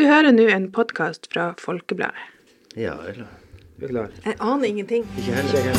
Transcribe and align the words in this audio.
Du 0.00 0.06
hører 0.08 0.32
nå 0.32 0.46
en 0.48 0.70
podkast 0.72 1.26
fra 1.28 1.50
Folkebladet. 1.60 2.22
Ja, 2.72 2.94
eller 3.04 3.26
Du 3.76 3.84
er 3.84 3.90
klar? 3.90 4.12
Jeg 4.24 4.36
aner 4.40 4.64
ingenting. 4.64 5.02
Ikke 5.20 5.34
heller. 5.36 5.74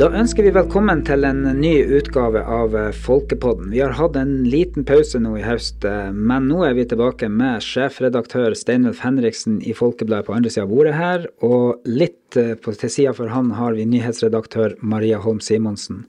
Da 0.00 0.08
ønsker 0.08 0.48
vi 0.48 0.54
velkommen 0.56 1.02
til 1.04 1.28
en 1.28 1.42
ny 1.58 1.74
utgave 1.98 2.40
av 2.40 2.72
eh, 2.80 2.96
Folkepodden. 2.96 3.68
Vi 3.74 3.82
har 3.84 3.92
hatt 3.98 4.16
en 4.16 4.32
liten 4.48 4.88
pause 4.88 5.20
nå 5.20 5.34
i 5.36 5.44
høst, 5.44 5.84
eh, 5.84 6.08
men 6.16 6.48
nå 6.48 6.64
er 6.64 6.78
vi 6.80 6.88
tilbake 6.88 7.28
med 7.28 7.60
sjefredaktør 7.66 8.56
Steinulf 8.56 9.04
Henriksen 9.04 9.60
i 9.60 9.76
Folkebladet 9.76 10.30
på 10.30 10.38
andre 10.38 10.54
sida 10.54 10.64
av 10.64 10.72
bordet 10.72 10.96
her, 10.96 11.28
og 11.44 11.84
litt 11.84 12.40
eh, 12.40 12.56
på, 12.56 12.72
til 12.80 12.96
sida 12.96 13.12
for 13.20 13.36
han 13.36 13.52
har 13.60 13.76
vi 13.76 13.84
nyhetsredaktør 13.92 14.78
Maria 14.80 15.20
Holm 15.20 15.44
Simonsen. 15.44 16.06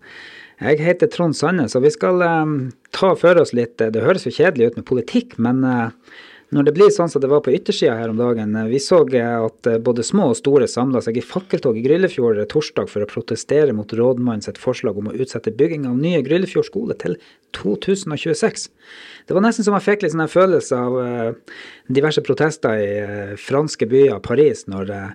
Jeg 0.61 0.79
heter 0.79 1.11
Trond 1.11 1.35
Sandnes, 1.35 1.75
og 1.75 1.83
vi 1.83 1.91
skal 1.91 2.23
eh, 2.23 2.53
ta 2.95 3.11
for 3.19 3.41
oss 3.41 3.51
litt 3.57 3.77
Det 3.81 4.03
høres 4.03 4.27
jo 4.27 4.33
kjedelig 4.35 4.71
ut 4.71 4.79
med 4.79 4.87
politikk, 4.87 5.35
men 5.41 5.63
eh, 5.67 5.89
når 6.53 6.67
det 6.67 6.73
blir 6.77 6.91
sånn 6.93 7.09
som 7.09 7.23
det 7.23 7.29
var 7.31 7.41
på 7.43 7.53
yttersida 7.55 7.95
her 7.97 8.11
om 8.11 8.19
dagen 8.19 8.53
eh, 8.55 8.67
Vi 8.69 8.79
så 8.83 9.01
eh, 9.09 9.45
at 9.47 9.69
eh, 9.69 9.79
både 9.81 10.05
små 10.05 10.29
og 10.31 10.37
store 10.39 10.67
samla 10.69 11.01
seg 11.03 11.17
i 11.17 11.25
fakkeltog 11.25 11.77
i 11.79 11.83
Gryllefjord 11.85 12.43
torsdag 12.51 12.91
for 12.91 13.03
å 13.03 13.09
protestere 13.09 13.73
mot 13.75 13.89
rådmannen 13.89 14.45
sitt 14.45 14.61
forslag 14.61 14.99
om 15.01 15.09
å 15.09 15.15
utsette 15.17 15.55
bygging 15.57 15.87
av 15.89 15.97
nye 15.99 16.21
Gryllefjord 16.25 16.69
skole 16.69 16.97
til 17.01 17.17
2026. 17.57 18.69
Det 19.25 19.35
var 19.35 19.45
nesten 19.45 19.65
som 19.65 19.75
jeg 19.77 19.87
fikk 19.87 20.05
litt 20.05 20.13
sånn 20.13 20.25
en 20.27 20.31
følelse 20.31 20.79
av 20.79 20.97
eh, 21.01 21.59
diverse 21.99 22.23
protester 22.25 22.79
i 22.79 22.89
eh, 23.01 23.35
franske 23.41 23.89
byer, 23.89 24.21
Paris, 24.23 24.67
når 24.71 24.93
eh, 24.93 25.13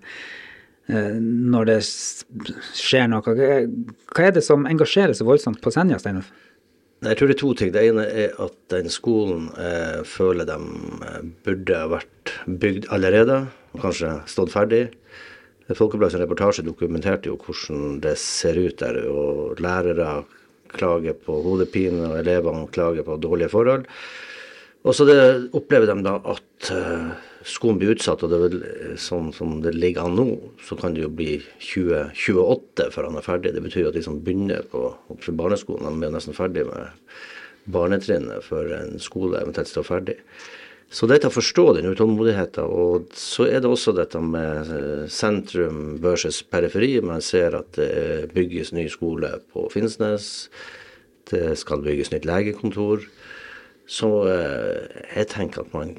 når 0.89 1.69
det 1.69 1.80
skjer 1.84 3.11
noe. 3.12 3.34
Hva 3.34 4.25
er 4.27 4.33
det 4.34 4.43
som 4.43 4.65
engasjerer 4.66 5.15
så 5.15 5.27
voldsomt 5.29 5.61
på 5.62 5.71
Senja, 5.75 6.01
Steinulf? 6.02 6.33
Jeg 7.01 7.16
tror 7.16 7.30
det 7.30 7.34
er 7.38 7.41
to 7.41 7.51
ting. 7.57 7.71
Det 7.73 7.83
ene 7.88 8.02
er 8.05 8.34
at 8.45 8.57
den 8.73 8.91
skolen 8.93 9.46
eh, 9.57 10.02
føler 10.04 10.45
de 10.49 10.57
eh, 11.07 11.23
burde 11.46 11.79
vært 11.95 12.32
bygd 12.60 12.91
allerede, 12.93 13.38
og 13.73 13.87
kanskje 13.87 14.10
stått 14.29 14.52
ferdig. 14.52 14.82
Folkebladets 15.71 16.19
reportasje 16.21 16.66
dokumenterte 16.66 17.30
jo 17.30 17.38
hvordan 17.41 18.02
det 18.04 18.16
ser 18.21 18.59
ut 18.59 18.76
der, 18.82 18.99
og 19.09 19.63
lærere 19.65 20.26
klager 20.74 21.16
på 21.16 21.38
hodepine, 21.47 22.10
og 22.10 22.19
elevene 22.21 22.69
klager 22.74 23.07
på 23.07 23.16
dårlige 23.23 23.52
forhold. 23.54 23.87
Og 24.85 24.97
så 24.97 25.07
opplever 25.57 25.88
de 25.88 25.97
da 26.04 26.19
at 26.35 26.73
eh, 26.74 27.10
skolen 27.46 27.80
blir 27.80 27.95
utsatt, 27.95 28.23
og 28.24 28.30
det 28.33 28.38
er 28.38 28.45
vel 28.46 28.63
eh, 28.69 28.95
sånn 29.01 29.30
som 29.37 29.59
det 29.65 29.74
ligger 29.77 30.09
an 30.09 30.16
nå, 30.19 30.27
så 30.66 30.77
kan 30.80 30.96
det 30.96 31.05
jo 31.05 31.13
bli 31.13 31.38
2028 31.63 32.91
før 32.95 33.09
han 33.09 33.21
er 33.21 33.27
ferdig. 33.27 33.55
Det 33.57 33.65
betyr 33.65 33.87
jo 33.87 33.93
at 33.93 33.99
de 33.99 34.07
som 34.07 34.19
begynner 34.24 34.66
på, 34.73 34.88
på 35.10 35.37
barneskolen, 35.37 36.01
de 36.01 36.09
er 36.09 36.16
nesten 36.16 36.37
ferdig 36.37 36.66
med 36.69 36.91
barnetrinnet 37.71 38.45
før 38.45 38.73
en 38.79 38.99
skole 39.02 39.41
eventuelt 39.41 39.71
står 39.71 39.87
ferdig. 39.87 40.19
Så 40.91 41.07
det 41.07 41.21
er 41.21 41.29
å 41.29 41.32
forstå 41.32 41.65
den 41.77 41.93
utålmodigheten. 41.93 42.66
Og 42.66 43.13
så 43.15 43.47
er 43.47 43.63
det 43.63 43.71
også 43.71 43.95
dette 43.95 44.19
med 44.25 44.73
eh, 44.75 45.07
sentrum 45.13 46.01
versus 46.02 46.43
periferi. 46.43 46.97
Man 47.04 47.23
ser 47.23 47.54
at 47.60 47.77
det 47.79 48.32
bygges 48.35 48.75
ny 48.75 48.88
skole 48.91 49.37
på 49.54 49.69
Finnsnes. 49.71 50.49
Det 51.30 51.54
skal 51.60 51.85
bygges 51.87 52.10
nytt 52.10 52.27
legekontor. 52.27 53.07
Så 53.91 54.10
eh, 54.35 55.04
jeg 55.15 55.30
tenker 55.30 55.63
at 55.63 55.77
man 55.77 55.95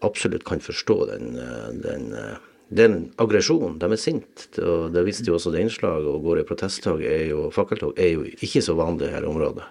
absolutt 0.00 0.44
kan 0.44 0.60
forstå 0.60 1.06
den, 1.06 1.38
eh, 1.38 1.68
den, 1.72 2.12
eh, 2.12 2.36
den 2.68 3.12
aggresjonen. 3.16 3.78
De 3.78 3.92
er 3.92 3.96
sinte. 3.96 4.62
Det 4.92 5.04
viste 5.04 5.26
jo 5.26 5.34
også 5.34 5.52
det 5.52 5.60
innslaget. 5.64 6.06
Og 6.06 6.24
går 6.24 6.40
i 6.40 6.48
protesttog 6.48 7.02
er 7.02 7.26
jo, 7.30 7.50
fakkeltog 7.50 7.98
er 7.98 8.10
jo 8.14 8.22
ikke 8.24 8.62
så 8.62 8.74
vanlig 8.78 9.08
i 9.08 9.14
dette 9.14 9.28
området. 9.28 9.64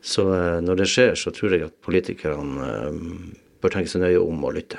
Så 0.00 0.34
eh, 0.34 0.60
når 0.60 0.74
det 0.82 0.88
skjer, 0.88 1.14
så 1.16 1.30
tror 1.34 1.50
jeg 1.56 1.64
at 1.68 1.82
politikerne 1.82 2.82
bør 3.60 3.70
tenke 3.74 3.90
seg 3.90 4.00
nøye 4.04 4.22
om 4.22 4.44
og 4.44 4.54
lytte. 4.54 4.78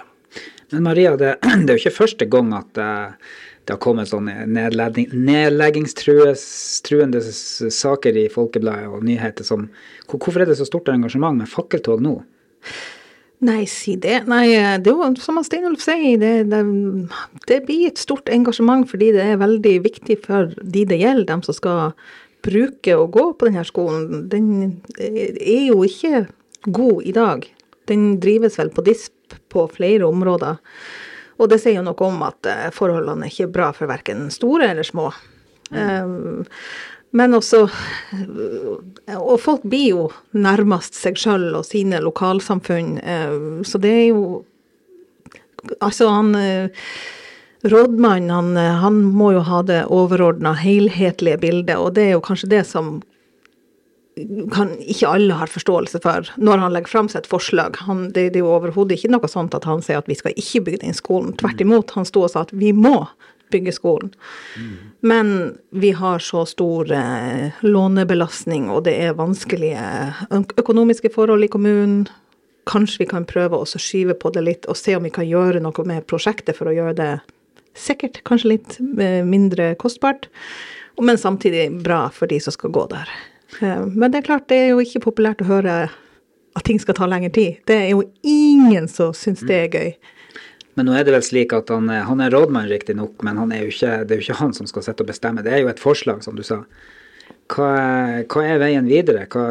Men 0.72 0.84
Maria, 0.86 1.16
det, 1.18 1.36
det 1.66 1.70
er 1.70 1.76
jo 1.76 1.84
ikke 1.84 2.02
første 2.06 2.26
gang 2.30 2.54
at 2.54 2.74
det 2.76 3.74
har 3.76 3.82
kommet 3.82 4.10
sånne 4.10 4.46
nedleggingstruende 4.50 7.22
saker 7.22 8.18
i 8.18 8.30
Folkebladet 8.34 8.88
og 8.90 9.04
nyheter 9.06 9.44
som 9.46 9.70
Hvorfor 10.10 10.42
er 10.42 10.46
det 10.50 10.58
så 10.58 10.66
stort 10.66 10.90
engasjement 10.90 11.38
med 11.38 11.50
fakkeltog 11.50 12.02
nå? 12.02 12.24
Nei, 13.46 13.64
si 13.72 13.94
det. 13.96 14.26
Nei, 14.28 14.50
det 14.84 14.92
er 14.92 14.98
jo 14.98 15.10
som 15.24 15.40
Steinulf 15.48 15.80
sier, 15.84 16.18
det, 16.20 16.50
det, 16.52 16.64
det 17.48 17.62
blir 17.68 17.88
et 17.88 18.02
stort 18.02 18.28
engasjement 18.34 18.84
fordi 18.90 19.14
det 19.16 19.24
er 19.24 19.40
veldig 19.40 19.76
viktig 19.86 20.18
for 20.26 20.52
de 20.60 20.84
det 20.90 21.00
gjelder, 21.00 21.28
dem 21.30 21.46
som 21.46 21.56
skal 21.56 21.94
bruke 22.44 22.96
og 23.00 23.14
gå 23.16 23.26
på 23.40 23.48
denne 23.48 23.64
skolen. 23.68 24.26
Den 24.32 24.50
er 25.00 25.70
jo 25.70 25.84
ikke 25.88 26.26
god 26.68 27.08
i 27.08 27.16
dag. 27.16 27.48
Den 27.88 28.12
drives 28.20 28.60
vel 28.60 28.74
på 28.76 28.84
disp 28.86 29.40
på 29.52 29.66
flere 29.72 30.08
områder. 30.08 30.60
Og 31.40 31.48
det 31.52 31.62
sier 31.64 31.80
jo 31.80 31.86
noe 31.86 32.08
om 32.10 32.24
at 32.28 32.48
eh, 32.50 32.70
forholdene 32.76 33.28
er 33.28 33.32
ikke 33.32 33.52
bra 33.54 33.72
for 33.76 33.90
verken 33.90 34.28
store 34.34 34.74
eller 34.74 34.88
små. 34.88 35.08
Um, 35.70 36.44
men 37.12 37.34
også 37.34 37.64
Og 39.18 39.38
folk 39.42 39.64
blir 39.66 39.88
jo 39.90 40.04
nærmest 40.38 40.98
seg 40.98 41.18
sjøl 41.18 41.48
og 41.58 41.66
sine 41.66 42.02
lokalsamfunn, 42.04 42.98
eh, 43.02 43.38
så 43.66 43.82
det 43.82 43.96
er 44.04 44.08
jo 44.12 44.24
Altså, 45.84 46.08
han 46.08 46.36
eh, 46.40 46.70
Rådmannen, 47.68 48.30
han, 48.32 48.58
eh, 48.58 48.78
han 48.80 49.02
må 49.04 49.34
jo 49.36 49.42
ha 49.44 49.62
det 49.68 49.82
overordna, 49.92 50.54
helhetlige 50.56 51.42
bildet, 51.42 51.76
og 51.76 51.98
det 51.98 52.06
er 52.06 52.14
jo 52.16 52.22
kanskje 52.24 52.48
det 52.54 52.62
som 52.70 53.02
kan 54.54 54.72
ikke 54.80 55.08
alle 55.08 55.36
har 55.40 55.52
forståelse 55.52 56.02
for 56.04 56.28
når 56.40 56.64
han 56.64 56.74
legger 56.76 56.92
fram 56.92 57.10
sitt 57.12 57.28
forslag. 57.30 57.78
Han, 57.88 58.10
det, 58.16 58.30
det 58.34 58.42
er 58.42 58.46
jo 58.46 58.54
overhodet 58.56 58.98
ikke 58.98 59.12
noe 59.14 59.30
sånt 59.32 59.56
at 59.56 59.68
han 59.68 59.84
sier 59.86 60.02
at 60.02 60.10
vi 60.12 60.18
skal 60.20 60.36
ikke 60.36 60.64
bygge 60.68 60.82
den 60.86 60.98
skolen. 60.98 61.36
Tvert 61.40 61.62
imot, 61.64 61.94
han 61.96 62.08
sto 62.08 62.26
og 62.26 62.34
sa 62.34 62.44
at 62.48 62.56
vi 62.56 62.74
må 62.76 63.04
bygge 63.52 63.74
skolen. 63.76 64.14
Men 65.02 65.58
vi 65.70 65.92
har 65.92 66.20
så 66.20 66.46
stor 66.46 66.92
eh, 66.92 67.60
lånebelastning, 67.62 68.70
og 68.70 68.84
det 68.88 68.96
er 69.08 69.18
vanskelige 69.18 69.84
økonomiske 70.60 71.12
forhold 71.14 71.44
i 71.44 71.52
kommunen. 71.52 72.08
Kanskje 72.70 73.06
vi 73.06 73.10
kan 73.10 73.26
prøve 73.26 73.58
å 73.58 73.66
skyve 73.66 74.14
på 74.20 74.32
det 74.36 74.46
litt 74.46 74.70
og 74.70 74.78
se 74.78 74.96
om 74.98 75.04
vi 75.08 75.14
kan 75.14 75.28
gjøre 75.28 75.62
noe 75.64 75.86
med 75.90 76.06
prosjektet 76.10 76.58
for 76.58 76.70
å 76.70 76.76
gjøre 76.76 76.98
det 77.00 77.12
sikkert 77.80 78.22
kanskje 78.28 78.56
litt 78.56 78.78
eh, 79.00 79.24
mindre 79.26 79.74
kostbart, 79.80 80.28
men 81.02 81.18
samtidig 81.18 81.70
bra 81.84 82.10
for 82.14 82.28
de 82.28 82.40
som 82.44 82.54
skal 82.56 82.74
gå 82.76 82.86
der. 82.92 83.10
Eh, 83.62 83.86
Men 83.86 84.12
det 84.12 84.22
er 84.22 84.28
klart, 84.28 84.48
det 84.50 84.58
er 84.58 84.70
jo 84.74 84.84
ikke 84.84 85.06
populært 85.08 85.42
å 85.42 85.50
høre 85.50 85.76
at 86.56 86.66
ting 86.66 86.80
skal 86.82 86.98
ta 86.98 87.08
lengre 87.08 87.32
tid. 87.34 87.60
Det 87.70 87.76
er 87.76 87.90
jo 87.94 88.04
ingen 88.24 88.88
som 88.92 89.14
syns 89.14 89.46
det 89.48 89.60
er 89.64 89.70
gøy. 89.70 89.94
Men 90.80 90.88
nå 90.88 90.94
er 90.96 91.04
det 91.04 91.12
vel 91.12 91.24
slik 91.28 91.52
at 91.52 91.68
han, 91.74 91.90
han 91.92 92.22
er 92.24 92.32
rådmann 92.32 92.70
riktignok, 92.72 93.18
men 93.28 93.42
er 93.52 93.68
ikke, 93.68 93.98
det 94.08 94.16
er 94.16 94.22
jo 94.22 94.30
ikke 94.30 94.40
han 94.40 94.54
som 94.56 94.70
skal 94.70 94.86
sitte 94.86 95.04
og 95.04 95.10
bestemme. 95.10 95.44
Det 95.44 95.52
er 95.52 95.66
jo 95.66 95.72
et 95.74 95.82
forslag, 95.82 96.22
som 96.24 96.38
du 96.38 96.44
sa. 96.48 96.62
Hva, 97.52 97.72
hva 98.32 98.44
er 98.48 98.62
veien 98.62 98.88
videre? 98.88 99.26
Hva, 99.28 99.44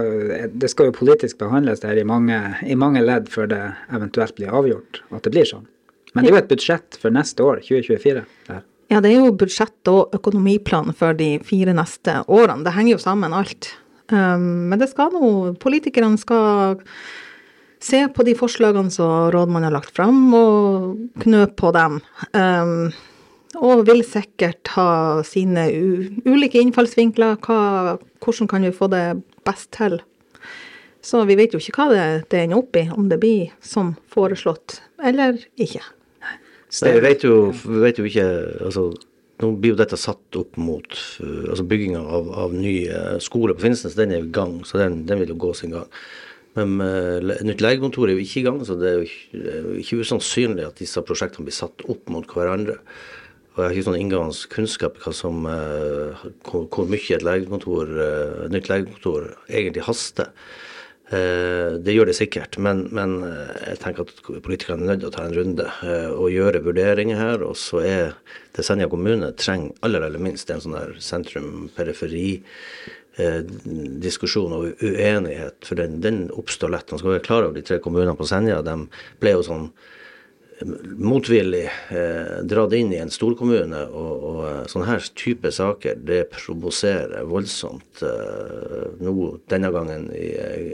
det 0.49 0.71
skal 0.73 0.89
jo 0.89 0.95
politisk 0.97 1.37
behandles 1.43 1.85
der 1.85 2.01
i 2.01 2.07
mange, 2.09 2.39
i 2.65 2.79
mange 2.81 3.03
ledd 3.05 3.29
før 3.29 3.51
det 3.51 3.61
eventuelt 3.93 4.39
blir 4.39 4.57
avgjort 4.57 5.03
at 5.13 5.29
det 5.29 5.35
blir 5.35 5.51
sånn. 5.53 5.69
Men 6.15 6.25
det 6.25 6.31
er 6.31 6.37
jo 6.39 6.41
et 6.41 6.51
budsjett 6.55 6.97
for 7.03 7.13
neste 7.13 7.45
år, 7.45 7.61
2024. 7.69 8.25
det 8.49 8.57
her. 8.57 8.65
Ja, 8.89 9.03
det 9.05 9.13
er 9.13 9.21
jo 9.21 9.37
budsjett 9.37 9.93
og 9.93 10.17
økonomiplan 10.17 10.97
for 10.97 11.13
de 11.19 11.35
fire 11.45 11.77
neste 11.77 12.23
årene. 12.25 12.65
Det 12.65 12.73
henger 12.73 12.95
jo 12.95 13.03
sammen 13.05 13.37
alt. 13.37 13.75
Um, 14.09 14.71
men 14.71 14.81
det 14.81 14.89
skal 14.89 15.13
nå 15.13 15.53
Politikerne 15.61 16.17
skal 16.17 16.79
se 17.81 18.01
på 18.15 18.25
de 18.27 18.35
forslagene 18.39 18.91
som 18.93 19.31
rådmannen 19.35 19.69
har 19.69 19.77
lagt 19.77 19.95
fram, 19.97 20.19
og 20.35 21.23
knø 21.23 21.45
på 21.59 21.73
dem. 21.77 22.01
Um, 22.35 22.91
og 23.59 23.87
vil 23.89 24.03
sikkert 24.07 24.75
ha 24.75 25.23
sine 25.27 25.69
u 25.73 26.09
ulike 26.29 26.61
innfallsvinkler. 26.61 27.39
Hva, 27.45 27.97
hvordan 28.23 28.51
kan 28.51 28.67
vi 28.67 28.75
få 28.75 28.91
det 28.93 29.05
best 29.49 29.71
til? 29.77 29.99
Så 31.01 31.23
vi 31.25 31.39
vet 31.39 31.55
jo 31.55 31.61
ikke 31.63 31.79
hva 31.79 31.89
det, 31.95 32.07
det 32.33 32.43
ender 32.45 32.61
opp 32.61 32.77
i, 32.77 32.89
om 32.93 33.07
det 33.09 33.21
blir 33.23 33.55
som 33.65 33.95
foreslått 34.13 34.81
eller 34.99 35.39
ikke. 35.57 35.81
Nei, 36.83 36.91
vi 36.99 37.01
vet 37.01 37.23
jo, 37.25 37.37
vi 37.55 37.79
vet 37.81 38.01
jo 38.01 38.05
ikke 38.05 38.27
altså, 38.67 38.91
Nå 39.39 39.53
blir 39.63 39.71
jo 39.71 39.79
dette 39.79 39.95
satt 39.95 40.35
opp 40.35 40.57
mot 40.59 40.97
uh, 41.23 41.45
altså 41.53 41.63
bygginga 41.71 42.01
av, 42.03 42.27
av 42.43 42.55
ny 42.59 42.73
skole 43.23 43.55
på 43.55 43.63
Finnsnes. 43.63 43.95
Den 43.95 44.11
er 44.11 44.25
i 44.25 44.33
gang, 44.35 44.57
så 44.67 44.81
den, 44.81 45.05
den 45.07 45.23
vil 45.23 45.31
jo 45.31 45.37
gå 45.47 45.53
sin 45.55 45.77
gang. 45.77 45.87
Men 46.57 46.79
uh, 46.81 47.37
nytt 47.47 47.63
legekontor 47.63 48.09
er 48.09 48.17
jo 48.17 48.25
ikke 48.25 48.41
i 48.41 48.47
gang, 48.47 48.63
så 48.67 48.79
det 48.81 48.89
er 48.89 49.03
jo 49.03 49.77
ikke, 49.79 50.01
usannsynlig 50.03 50.67
at 50.67 50.81
disse 50.81 51.03
prosjektene 51.07 51.47
blir 51.47 51.57
satt 51.57 51.85
opp 51.87 52.09
mot 52.13 52.27
hverandre. 52.33 52.79
Og 53.55 53.61
jeg 53.61 53.67
har 53.67 53.77
ikke 53.77 53.89
sånn 53.91 53.99
inngående 53.99 54.51
kunnskap 54.55 54.99
hva 55.03 55.13
som, 55.15 55.45
uh, 55.47 56.25
hvor, 56.49 56.89
mye 56.89 57.19
et 57.19 57.27
legekontor, 57.27 57.93
uh, 57.99 58.49
nytt 58.55 58.71
legekontor 58.73 59.33
egentlig 59.51 59.87
haster. 59.87 60.33
Eh, 61.09 61.81
Det 61.81 61.95
gjør 61.95 62.11
det 62.11 62.17
sikkert, 62.19 62.59
men, 62.61 62.83
men 62.93 63.23
eh, 63.25 63.53
jeg 63.71 63.81
tenker 63.81 64.05
at 64.05 64.43
politikerne 64.45 64.85
er 64.85 64.91
nødt 64.91 65.01
til 65.01 65.09
å 65.09 65.15
ta 65.15 65.25
en 65.25 65.37
runde 65.37 65.65
eh, 65.65 66.11
og 66.13 66.29
gjøre 66.35 66.61
vurderinger 66.67 67.17
her. 67.17 67.45
Og 67.49 67.57
så 67.57 67.81
er 67.81 68.13
det 68.57 68.65
Senja 68.67 68.91
kommune 68.93 69.33
trenger 69.41 69.73
aller 69.87 70.05
aller 70.05 70.21
minst 70.21 70.51
en 70.53 70.61
sånn 70.61 70.77
der 70.77 70.93
eh, 73.19 73.43
diskusjon 74.03 74.55
og 74.57 74.83
uenighet, 74.83 75.61
for 75.67 75.79
den, 75.81 76.01
den 76.05 76.27
oppstår 76.35 76.73
lett. 76.75 76.91
Man 76.93 77.03
skal 77.03 77.17
være 77.17 77.27
klar 77.27 77.47
over 77.47 77.59
de 77.59 77.65
tre 77.67 77.81
kommunene 77.83 78.17
på 78.19 78.27
Senja. 78.29 78.61
De 78.67 78.77
ble 79.23 79.35
jo 79.37 79.45
sånn 79.47 79.69
eh, 79.69 80.73
motvillig 80.99 81.67
eh, 81.67 82.35
dratt 82.49 82.75
inn 82.79 82.93
i 82.95 83.01
en 83.03 83.13
storkommune. 83.13 83.85
Og, 83.93 84.27
og 84.31 84.43
eh, 84.49 84.65
sånne 84.73 84.91
her 84.91 85.09
type 85.19 85.53
saker, 85.55 86.03
det 86.09 86.25
provoserer 86.35 87.29
voldsomt. 87.29 88.05
Eh, 88.07 88.91
nå 89.05 89.33
denne 89.53 89.73
gangen 89.75 90.11
i, 90.17 90.33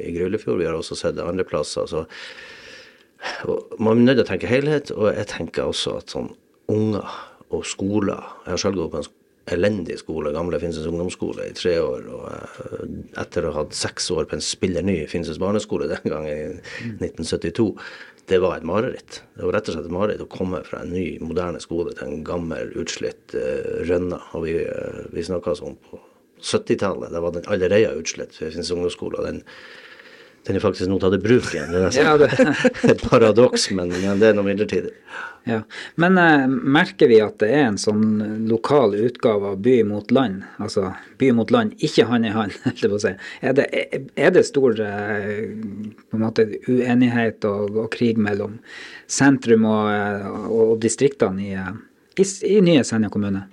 i 0.08 0.16
Gryllefjord, 0.16 0.60
vi 0.62 0.68
har 0.70 0.78
også 0.78 0.98
sett 1.00 1.18
det 1.18 1.26
andre 1.26 1.46
plasser. 1.48 1.88
så 1.90 2.06
man 3.80 4.02
er 4.02 4.04
nødt 4.04 4.18
til 4.18 4.24
å 4.26 4.28
tenke 4.28 4.50
helhet, 4.50 4.90
og 4.92 5.08
jeg 5.08 5.28
tenker 5.30 5.70
også 5.70 5.98
at 6.00 6.12
sånn 6.12 6.34
unger 6.68 7.08
og 7.54 7.64
skoler 7.68 8.22
Jeg 8.44 8.54
har 8.54 8.60
selv 8.60 8.80
gått 8.80 8.92
på 8.92 9.00
en 9.00 9.08
elendig 9.52 9.98
skole, 10.00 10.32
gamle 10.32 10.58
Finnsnes 10.62 10.88
ungdomsskole, 10.88 11.48
i 11.50 11.56
tre 11.56 11.76
år. 11.82 12.08
Og 12.14 12.24
eh, 12.30 12.88
etter 13.20 13.46
å 13.46 13.52
ha 13.52 13.64
hatt 13.64 13.76
seks 13.76 14.10
år 14.14 14.28
på 14.30 14.38
en 14.38 14.44
spiller 14.44 14.84
ny 14.86 15.02
Finnsnes 15.10 15.40
barneskole 15.42 15.90
den 15.90 16.08
gang 16.08 16.28
i 16.30 16.38
1972, 17.02 17.68
det 18.30 18.40
var 18.40 18.56
et 18.56 18.64
mareritt. 18.64 19.20
Det 19.36 19.44
var 19.44 19.58
rett 19.58 19.68
og 19.68 19.76
slett 19.76 19.90
et 19.90 19.94
mareritt 19.94 20.24
å 20.24 20.30
komme 20.32 20.62
fra 20.64 20.80
en 20.80 20.94
ny, 20.94 21.04
moderne 21.20 21.60
skole 21.60 21.92
til 21.92 22.08
en 22.08 22.24
gammel, 22.24 22.72
utslitt 22.80 23.36
uh, 23.36 23.84
Rønna. 23.84 24.22
Og 24.32 24.46
vi, 24.46 24.54
uh, 24.64 25.04
vi 25.12 25.26
snakka 25.26 25.52
sånn 25.58 25.76
på 25.84 26.00
70-tallet, 26.40 27.12
da 27.12 27.20
var 27.20 27.36
den 27.36 27.44
allerede 27.52 27.92
utslitt, 28.00 28.32
Finnsnes 28.38 28.72
ungdomsskole. 28.72 29.20
og 29.20 29.28
den 29.28 29.42
den 30.46 30.58
er 30.58 30.60
faktisk 30.60 30.90
nå 30.90 30.98
tatt 31.00 31.14
i 31.16 31.20
bruk 31.22 31.46
igjen. 31.54 31.70
Det 31.72 31.84
er 31.88 32.02
ja, 32.04 32.16
det. 32.20 32.28
et 32.92 33.04
paradoks, 33.08 33.70
men, 33.72 33.92
men, 33.94 34.18
det 34.20 34.28
er 34.28 34.36
noe 34.36 34.44
midlertidig. 34.44 34.92
Ja. 35.48 35.62
Men 36.00 36.18
eh, 36.20 36.44
merker 36.48 37.08
vi 37.08 37.18
at 37.24 37.38
det 37.40 37.50
er 37.52 37.66
en 37.70 37.78
sånn 37.80 38.04
lokal 38.48 38.96
utgave 38.96 39.54
av 39.54 39.62
by 39.64 39.78
mot 39.88 40.12
land? 40.12 40.44
Altså 40.60 40.90
by 41.20 41.30
mot 41.36 41.52
land, 41.52 41.72
ikke 41.84 42.06
hand 42.08 42.28
i 42.28 42.32
hand, 42.34 42.56
holdt 42.64 42.84
jeg 42.84 42.92
på 42.92 43.00
å 43.00 43.04
si. 43.06 43.14
Er 43.44 43.56
det, 43.56 43.68
er 44.20 44.34
det 44.36 44.44
stor 44.48 44.76
eh, 44.84 45.32
på 46.08 46.18
en 46.18 46.26
måte 46.26 46.48
uenighet 46.68 47.44
og, 47.48 47.80
og 47.84 47.88
krig 47.96 48.20
mellom 48.20 48.58
sentrum 49.08 49.64
og, 49.68 49.88
eh, 49.92 50.28
og, 50.28 50.60
og 50.74 50.76
distriktene 50.84 51.44
i, 51.44 51.54
eh, 51.60 51.72
i, 52.20 52.28
i 52.52 52.60
nye 52.64 52.84
Senja 52.84 53.12
kommune? 53.12 53.46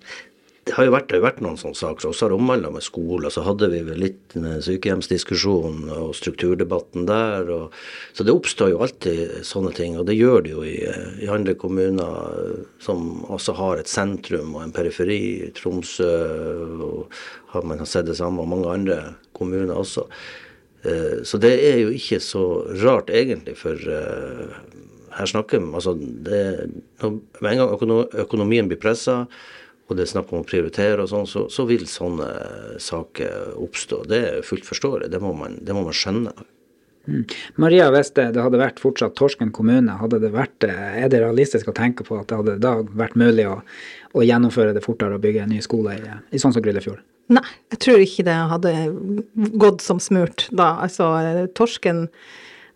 Det 0.62 0.76
har 0.78 0.86
jo 0.86 0.92
vært, 0.94 1.08
det 1.10 1.18
har 1.18 1.24
vært 1.26 1.40
noen 1.42 1.58
sånne 1.58 1.78
saker. 1.80 2.12
Også 2.12 2.28
har 2.28 2.36
omhandla 2.36 2.70
med 2.70 2.84
skole. 2.86 3.32
Så 3.34 3.42
hadde 3.42 3.72
vi 3.72 3.80
vel 3.88 4.04
litt 4.04 4.36
sykehjemsdiskusjon 4.38 5.88
og 5.96 6.12
strukturdebatten 6.18 7.08
der. 7.10 7.50
Og, 7.50 7.78
så 8.14 8.26
det 8.28 8.36
oppstår 8.36 8.70
jo 8.76 8.84
alltid 8.86 9.42
sånne 9.48 9.74
ting. 9.78 9.98
Og 9.98 10.06
det 10.10 10.20
gjør 10.20 10.46
det 10.46 10.54
jo 10.54 10.66
i, 10.68 10.78
i 11.26 11.32
andre 11.34 11.56
kommuner 11.58 12.62
som 12.84 13.24
også 13.34 13.58
har 13.58 13.82
et 13.82 13.90
sentrum 13.90 14.54
og 14.54 14.68
en 14.68 14.76
periferi. 14.76 15.50
Tromsø 15.58 16.12
og 16.86 17.18
har 17.56 17.66
man 17.66 17.82
sett 17.90 18.06
det 18.12 18.20
samme, 18.22 18.44
og 18.46 18.54
mange 18.54 18.70
andre 18.70 19.00
kommuner 19.38 19.74
også. 19.82 20.06
Eh, 20.86 21.24
så 21.26 21.42
det 21.42 21.56
er 21.58 21.82
jo 21.84 21.96
ikke 21.98 22.22
så 22.24 22.46
rart 22.84 23.10
egentlig, 23.14 23.58
for 23.60 23.78
eh, 23.78 24.54
her 25.18 25.30
snakker 25.30 25.60
vi 25.60 25.74
altså 25.76 25.94
det, 26.00 26.70
Med 27.42 27.52
en 27.52 27.60
gang 27.60 28.06
økonomien 28.24 28.70
blir 28.70 28.80
pressa, 28.80 29.26
og 29.92 30.00
det 30.00 30.06
er 30.06 30.14
snakk 30.14 30.32
om 30.32 30.42
å 30.42 30.48
prioritere 30.48 31.04
og 31.04 31.12
sånn, 31.12 31.28
så, 31.28 31.46
så, 31.52 31.68
vil 31.70 31.84
sånne 31.90 32.30
saker 32.82 33.60
oppstå. 33.60 34.02
Det 34.08 34.22
er 34.30 34.48
fullt 34.48 34.68
forståelig. 34.68 35.12
Det 35.12 35.20
må 35.22 35.34
man, 35.38 35.60
det 35.62 35.76
må 35.76 35.84
man 35.86 35.96
skjønne. 35.96 36.34
Mm. 37.10 37.24
Maria, 37.58 37.88
hvis 37.92 38.12
det, 38.14 38.28
det, 38.36 38.44
hadde 38.46 38.60
vært 38.62 38.80
fortsatt 38.80 39.16
Torsken 39.18 39.50
kommune, 39.56 39.98
hadde 39.98 40.20
det 40.22 40.30
vært, 40.36 40.68
er 40.68 41.10
det 41.10 41.24
realistisk 41.24 41.72
å 41.72 41.76
tenke 41.76 42.06
på 42.08 42.20
at 42.20 42.30
det 42.30 42.38
hadde 42.38 42.60
da 42.62 42.76
vært 42.86 43.18
mulig 43.20 43.48
å, 43.50 43.58
å 44.14 44.26
gjennomføre 44.26 44.76
det 44.78 44.84
fortere 44.86 45.18
og 45.18 45.24
bygge 45.24 45.46
en 45.46 45.52
ny 45.56 45.64
skole 45.66 45.98
i, 45.98 46.20
i 46.30 46.42
sånn 46.42 46.54
som 46.54 46.64
Gryllefjord? 46.64 47.02
Nei, 47.32 47.46
jeg 47.74 47.82
tror 47.86 48.04
ikke 48.04 48.28
det 48.28 48.38
hadde 48.52 48.76
gått 49.60 49.84
som 49.84 50.02
smurt 50.04 50.46
da. 50.54 50.76
Altså, 50.86 51.10
Torsken 51.58 52.06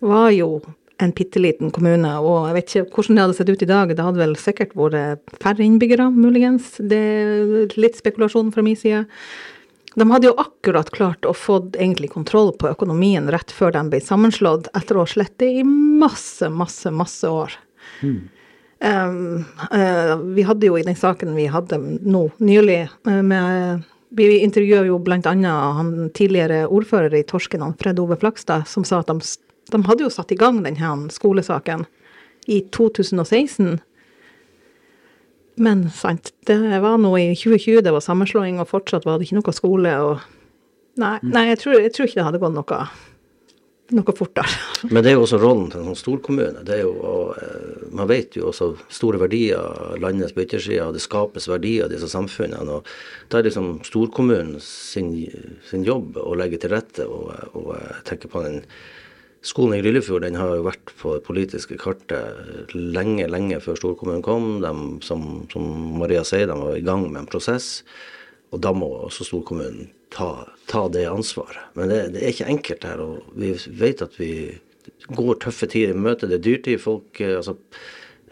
var 0.05 0.31
jo 0.33 0.57
en 1.03 1.11
bitte 1.15 1.41
liten 1.41 1.71
kommune, 1.75 2.11
og 2.23 2.47
jeg 2.49 2.55
vet 2.55 2.69
ikke 2.71 2.95
hvordan 2.95 3.17
det 3.17 3.23
hadde 3.25 3.37
sett 3.39 3.51
ut 3.51 3.65
i 3.65 3.69
dag. 3.71 3.91
Det 3.91 4.05
hadde 4.05 4.21
vel 4.21 4.37
sikkert 4.39 4.75
vært 4.77 5.35
færre 5.43 5.65
innbyggere, 5.65 6.07
muligens. 6.13 6.75
Det 6.79 7.01
er 7.01 7.75
litt 7.79 7.99
spekulasjon 7.99 8.53
fra 8.55 8.63
min 8.65 8.79
side. 8.79 9.03
De 9.95 10.07
hadde 10.11 10.27
jo 10.27 10.35
akkurat 10.39 10.89
klart 10.91 11.27
å 11.27 11.33
få 11.35 11.61
egentlig 11.71 12.11
kontroll 12.11 12.51
på 12.59 12.67
økonomien 12.67 13.29
rett 13.31 13.51
før 13.55 13.75
de 13.75 13.83
ble 13.91 14.01
sammenslått, 14.03 14.67
etter 14.75 14.97
å 14.97 15.05
ha 15.05 15.11
slettet 15.11 15.61
i 15.61 15.63
masse, 15.65 16.49
masse, 16.51 16.91
masse 16.91 17.31
år. 17.31 17.55
Mm. 18.03 18.17
Um, 18.85 19.45
uh, 19.71 20.17
vi 20.35 20.43
hadde 20.43 20.67
jo 20.67 20.75
i 20.75 20.83
den 20.83 20.97
saken 20.99 21.31
vi 21.37 21.45
hadde 21.47 21.77
nå 21.79 22.25
nylig 22.43 22.81
uh, 23.07 23.21
med 23.23 23.85
vi 24.15 24.41
intervjuet 24.43 24.89
jo 24.89 24.99
bl.a. 25.03 25.21
han 25.77 26.09
tidligere 26.15 26.65
ordfører 26.67 27.15
i 27.17 27.23
Torsken, 27.27 27.63
Fred 27.79 27.99
Ove 27.99 28.17
Flakstad, 28.19 28.67
som 28.67 28.85
sa 28.87 29.01
at 29.01 29.09
de 29.09 29.23
de 29.71 29.81
hadde 29.87 30.05
jo 30.05 30.13
satt 30.13 30.31
i 30.31 30.39
gang 30.39 30.61
denne 30.65 31.09
skolesaken 31.13 31.85
i 32.45 32.61
2016. 32.75 33.79
Men 35.55 35.89
sant, 35.89 36.33
det 36.45 36.59
var 36.83 36.99
nå 36.99 37.13
i 37.17 37.31
2020 37.33 37.81
det 37.85 37.93
var 37.95 38.03
sammenslåing, 38.03 38.59
og 38.59 38.69
fortsatt 38.69 39.07
var 39.07 39.17
det 39.17 39.29
ikke 39.29 39.39
noe 39.39 39.55
skole. 39.55 39.97
og 40.03 40.23
Nei, 40.99 41.17
mm. 41.21 41.31
nei 41.31 41.49
jeg, 41.51 41.59
tror, 41.63 41.77
jeg, 41.79 41.91
tror, 41.95 42.07
ikke 42.07 42.19
det 42.19 42.25
hadde 42.27 42.41
gått 42.43 42.55
noe, 42.55 42.79
noe 43.99 44.15
fortere. 44.15 44.59
Men 44.93 45.03
det 45.03 45.11
er 45.11 45.17
jo 45.17 45.23
også 45.25 45.39
rollen 45.41 45.69
til 45.71 45.81
en 45.81 45.89
sånn 45.89 46.01
storkommune. 46.01 46.63
Det 46.67 46.77
er 46.77 46.83
jo, 46.83 46.91
og, 46.99 47.31
eh, 47.39 47.87
man 47.95 48.09
vet 48.11 48.35
jo 48.39 48.49
også 48.51 48.73
store 48.91 49.19
verdier 49.21 49.95
landets 50.03 50.35
på 50.35 50.43
yttersida, 50.43 50.91
det 50.95 51.03
skapes 51.03 51.49
verdier 51.51 51.87
i 51.87 51.95
disse 51.95 52.11
samfunnene. 52.11 52.79
og 52.79 53.31
Da 53.31 53.39
er 53.39 53.47
liksom 53.49 53.79
storkommunen 53.87 54.59
sin, 54.63 55.13
sin 55.69 55.87
jobb 55.87 56.19
å 56.19 56.35
legge 56.35 56.59
til 56.61 56.75
rette 56.75 57.07
og, 57.07 57.31
og 57.55 57.73
eh, 57.79 58.03
tenke 58.07 58.31
på 58.31 58.43
den 58.43 58.61
Skolen 59.45 59.77
i 59.77 59.81
Gryllefjord 59.83 60.23
den 60.25 60.37
har 60.39 60.55
jo 60.57 60.65
vært 60.65 60.91
på 60.97 61.11
det 61.13 61.25
politiske 61.27 61.77
kartet 61.77 62.71
lenge, 62.73 63.27
lenge 63.29 63.59
før 63.61 63.77
storkommunen 63.77 64.23
kom. 64.25 64.47
De, 64.63 64.71
som, 65.05 65.43
som, 65.51 65.67
Maria 65.99 66.23
sier, 66.25 66.47
de 66.49 66.57
var 66.57 66.77
i 66.79 66.85
gang 66.85 67.05
med 67.11 67.21
en 67.21 67.29
prosess. 67.29 67.83
Og 68.49 68.63
da 68.65 68.71
må 68.73 68.89
også 69.05 69.27
storkommunen 69.27 69.91
ta, 70.15 70.47
ta 70.71 70.87
det 70.89 71.05
ansvaret. 71.11 71.61
Men 71.77 71.93
det, 71.93 71.99
det, 72.15 72.23
er 72.23 72.33
ikke 72.33 72.49
enkelt 72.55 72.87
her. 72.89 73.03
Og 73.05 73.37
vi 73.37 73.51
vet 73.77 74.01
at 74.05 74.17
vi 74.17 74.31
går 75.13 75.37
tøffe 75.45 75.69
tider 75.69 75.93
i 75.93 76.01
møte. 76.07 76.29
Det 76.31 76.39
er 76.39 76.47
dyrtid. 76.49 76.81
Folk 76.81 77.21
eh, 77.21 77.37
altså 77.37 77.57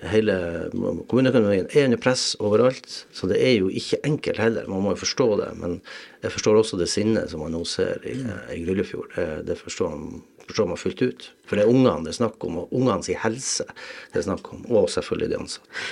Hele 0.04 0.34
kommuneøkonomien 1.08 1.70
er 1.72 1.86
under 1.88 2.00
press 2.02 2.34
overalt. 2.44 3.06
Så 3.16 3.30
det 3.30 3.38
er 3.40 3.54
jo 3.54 3.70
ikke 3.72 4.02
enkelt 4.04 4.42
heller. 4.42 4.66
Man 4.68 4.84
må 4.84 4.92
jo 4.92 5.00
forstå 5.00 5.28
det. 5.40 5.52
Men 5.62 5.78
jeg 6.26 6.34
forstår 6.34 6.60
også 6.60 6.80
det 6.82 6.90
sinnet 6.92 7.32
som 7.32 7.40
man 7.46 7.54
nå 7.56 7.62
ser 7.70 8.04
i, 8.04 8.18
i 8.52 8.66
Gryllefjord. 8.66 9.14
Det, 9.16 9.28
det 9.48 9.56
forstår 9.62 9.94
man 9.94 10.26
forstår 10.48 10.72
man 10.72 10.80
fullt 10.80 11.02
ut. 11.02 11.28
For 11.48 11.58
det 11.58 11.66
er 11.66 11.74
ungene 11.74 12.06
det 12.06 12.14
er 12.14 12.22
snakk 12.22 12.48
om, 12.48 12.64
og 12.64 12.74
ungene 12.76 13.06
sin 13.06 13.20
helse 13.22 13.68
det 14.14 14.22
er 14.22 14.30
snakk 14.30 14.50
om, 14.54 14.64
og 14.72 14.90
selvfølgelig 14.94 15.32
de 15.32 15.42
ansatte. 15.42 15.84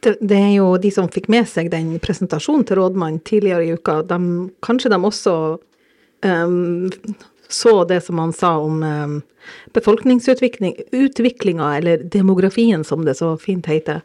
Det, 0.00 0.14
det, 0.24 0.38
er 0.38 0.54
jo 0.54 0.68
de 0.80 0.90
som 0.94 1.10
fikk 1.12 1.26
med 1.28 1.48
seg 1.48 1.68
den 1.72 1.98
presentasjonen 2.00 2.64
til 2.64 2.80
rådmannen 2.80 3.20
tidligere 3.28 3.66
i 3.66 3.74
uka, 3.76 3.98
de, 4.08 4.48
kanskje 4.64 4.92
de 4.94 4.96
også 4.96 5.34
um, 6.24 6.88
så 7.50 7.74
det 7.84 7.98
som 8.06 8.22
han 8.22 8.32
sa 8.32 8.54
om 8.62 8.80
um, 8.82 9.18
befolkningsutviklinga, 9.76 11.76
eller 11.76 12.06
demografien 12.08 12.84
som 12.84 13.04
det 13.04 13.18
så 13.18 13.34
fint 13.36 13.68
heter. 13.68 14.00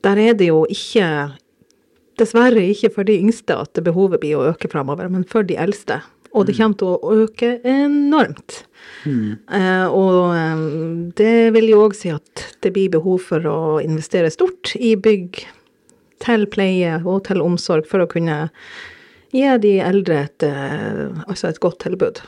Der 0.00 0.18
er 0.18 0.34
det 0.34 0.48
jo 0.48 0.64
ikke 0.70 1.36
Dessverre 2.20 2.60
ikke 2.68 2.90
for 2.92 3.08
de 3.08 3.14
yngste 3.16 3.54
at 3.56 3.78
behovet 3.84 4.20
blir 4.20 4.36
å 4.36 4.50
øke 4.50 4.68
framover, 4.68 5.08
men 5.08 5.24
for 5.24 5.46
de 5.48 5.56
eldste. 5.56 6.02
Og 6.32 6.46
det 6.48 6.54
mm. 6.54 6.58
kommer 6.58 6.78
til 6.80 6.92
å 6.92 7.16
øke 7.22 7.50
enormt. 7.68 8.62
Mm. 9.04 9.38
Uh, 9.50 9.86
og 9.92 10.18
um, 10.32 11.10
det 11.18 11.52
vil 11.56 11.72
jo 11.72 11.82
òg 11.86 11.96
si 11.98 12.12
at 12.12 12.44
det 12.64 12.72
blir 12.74 12.92
behov 12.92 13.24
for 13.28 13.48
å 13.48 13.58
investere 13.82 14.32
stort 14.32 14.74
i 14.78 14.94
bygg 14.96 15.42
til 16.22 16.46
pleie 16.50 17.00
og 17.02 17.24
til 17.28 17.42
omsorg 17.44 17.88
for 17.90 18.04
å 18.04 18.10
kunne 18.10 18.46
gi 19.32 19.48
de 19.62 19.78
eldre 19.82 20.22
et, 20.26 20.46
uh, 20.46 21.24
altså 21.26 21.50
et 21.50 21.60
godt 21.62 21.82
tilbud. 21.84 22.22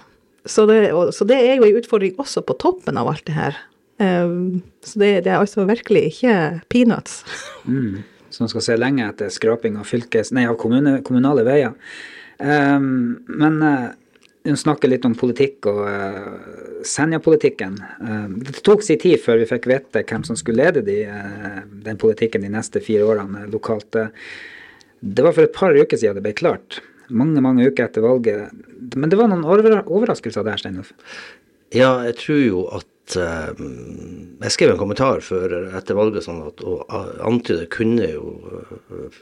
Så 0.44 0.66
det, 0.68 0.80
og, 0.92 1.14
så 1.16 1.24
det, 1.28 1.38
er 1.40 1.56
jo 1.56 1.68
en 1.68 1.78
utfordring 1.80 2.18
også 2.20 2.42
på 2.44 2.58
toppen 2.60 3.00
av 3.00 3.08
alt 3.08 3.24
det 3.28 3.36
her. 3.36 3.62
Så 3.94 4.98
det, 4.98 5.22
det, 5.24 5.30
er 5.30 5.38
altså 5.38 5.64
virkelig 5.64 6.02
ikke 6.10 6.34
peanuts. 6.68 7.22
mm. 7.70 8.02
Som 8.34 8.50
skal 8.50 8.64
se 8.66 8.76
lenge 8.76 9.06
etter 9.06 9.30
skraping 9.32 9.78
av, 9.78 9.86
fylkes, 9.88 10.32
nei, 10.34 10.44
av 10.50 10.58
kommune, 10.60 10.98
kommunale 11.06 11.44
veier. 11.46 11.76
Um, 12.38 13.24
men 13.30 13.60
uh, 13.62 13.90
hun 14.44 14.56
snakker 14.60 14.90
litt 14.90 15.04
om 15.08 15.14
politikk 15.16 15.68
og 15.70 15.82
uh, 15.88 16.80
Senja-politikken. 16.84 17.76
Uh, 18.00 18.26
det 18.44 18.60
tok 18.66 18.84
sin 18.84 19.00
tid 19.00 19.20
før 19.22 19.40
vi 19.40 19.50
fikk 19.50 19.68
vite 19.70 20.04
hvem 20.08 20.24
som 20.26 20.38
skulle 20.38 20.66
lede 20.66 20.84
de, 20.86 20.98
uh, 21.08 21.62
den 21.86 22.00
politikken 22.00 22.44
de 22.44 22.52
neste 22.52 22.82
fire 22.84 23.06
årene 23.08 23.46
lokalt. 23.52 23.96
det 25.00 25.24
var 25.24 25.32
for 25.32 25.46
et 25.46 25.56
par 25.56 25.76
uker 25.76 25.96
siden 25.96 26.18
det 26.18 26.26
ble 26.26 26.34
klart. 26.36 26.80
Mange 27.08 27.40
mange 27.44 27.66
uker 27.68 27.86
etter 27.86 28.04
valget. 28.04 28.52
Men 28.96 29.10
det 29.12 29.20
var 29.20 29.28
noen 29.28 29.44
overraskelser 29.44 30.44
der, 30.44 30.60
Steinulf? 30.60 30.94
Ja, 31.74 32.04
jeg 32.06 32.16
tror 32.20 32.40
jo 32.40 32.66
at 32.72 32.88
at 33.04 33.16
uh, 33.20 33.52
Jeg 34.44 34.54
skrev 34.54 34.72
en 34.72 34.80
kommentar 34.80 35.20
før 35.24 35.52
etter 35.76 35.98
valget 35.98 36.24
sånn 36.26 36.40
at 36.46 36.62
å 36.64 36.78
antyde 37.26 37.68
kunne 37.72 38.08
jo 38.08 38.32
uh, 38.88 39.20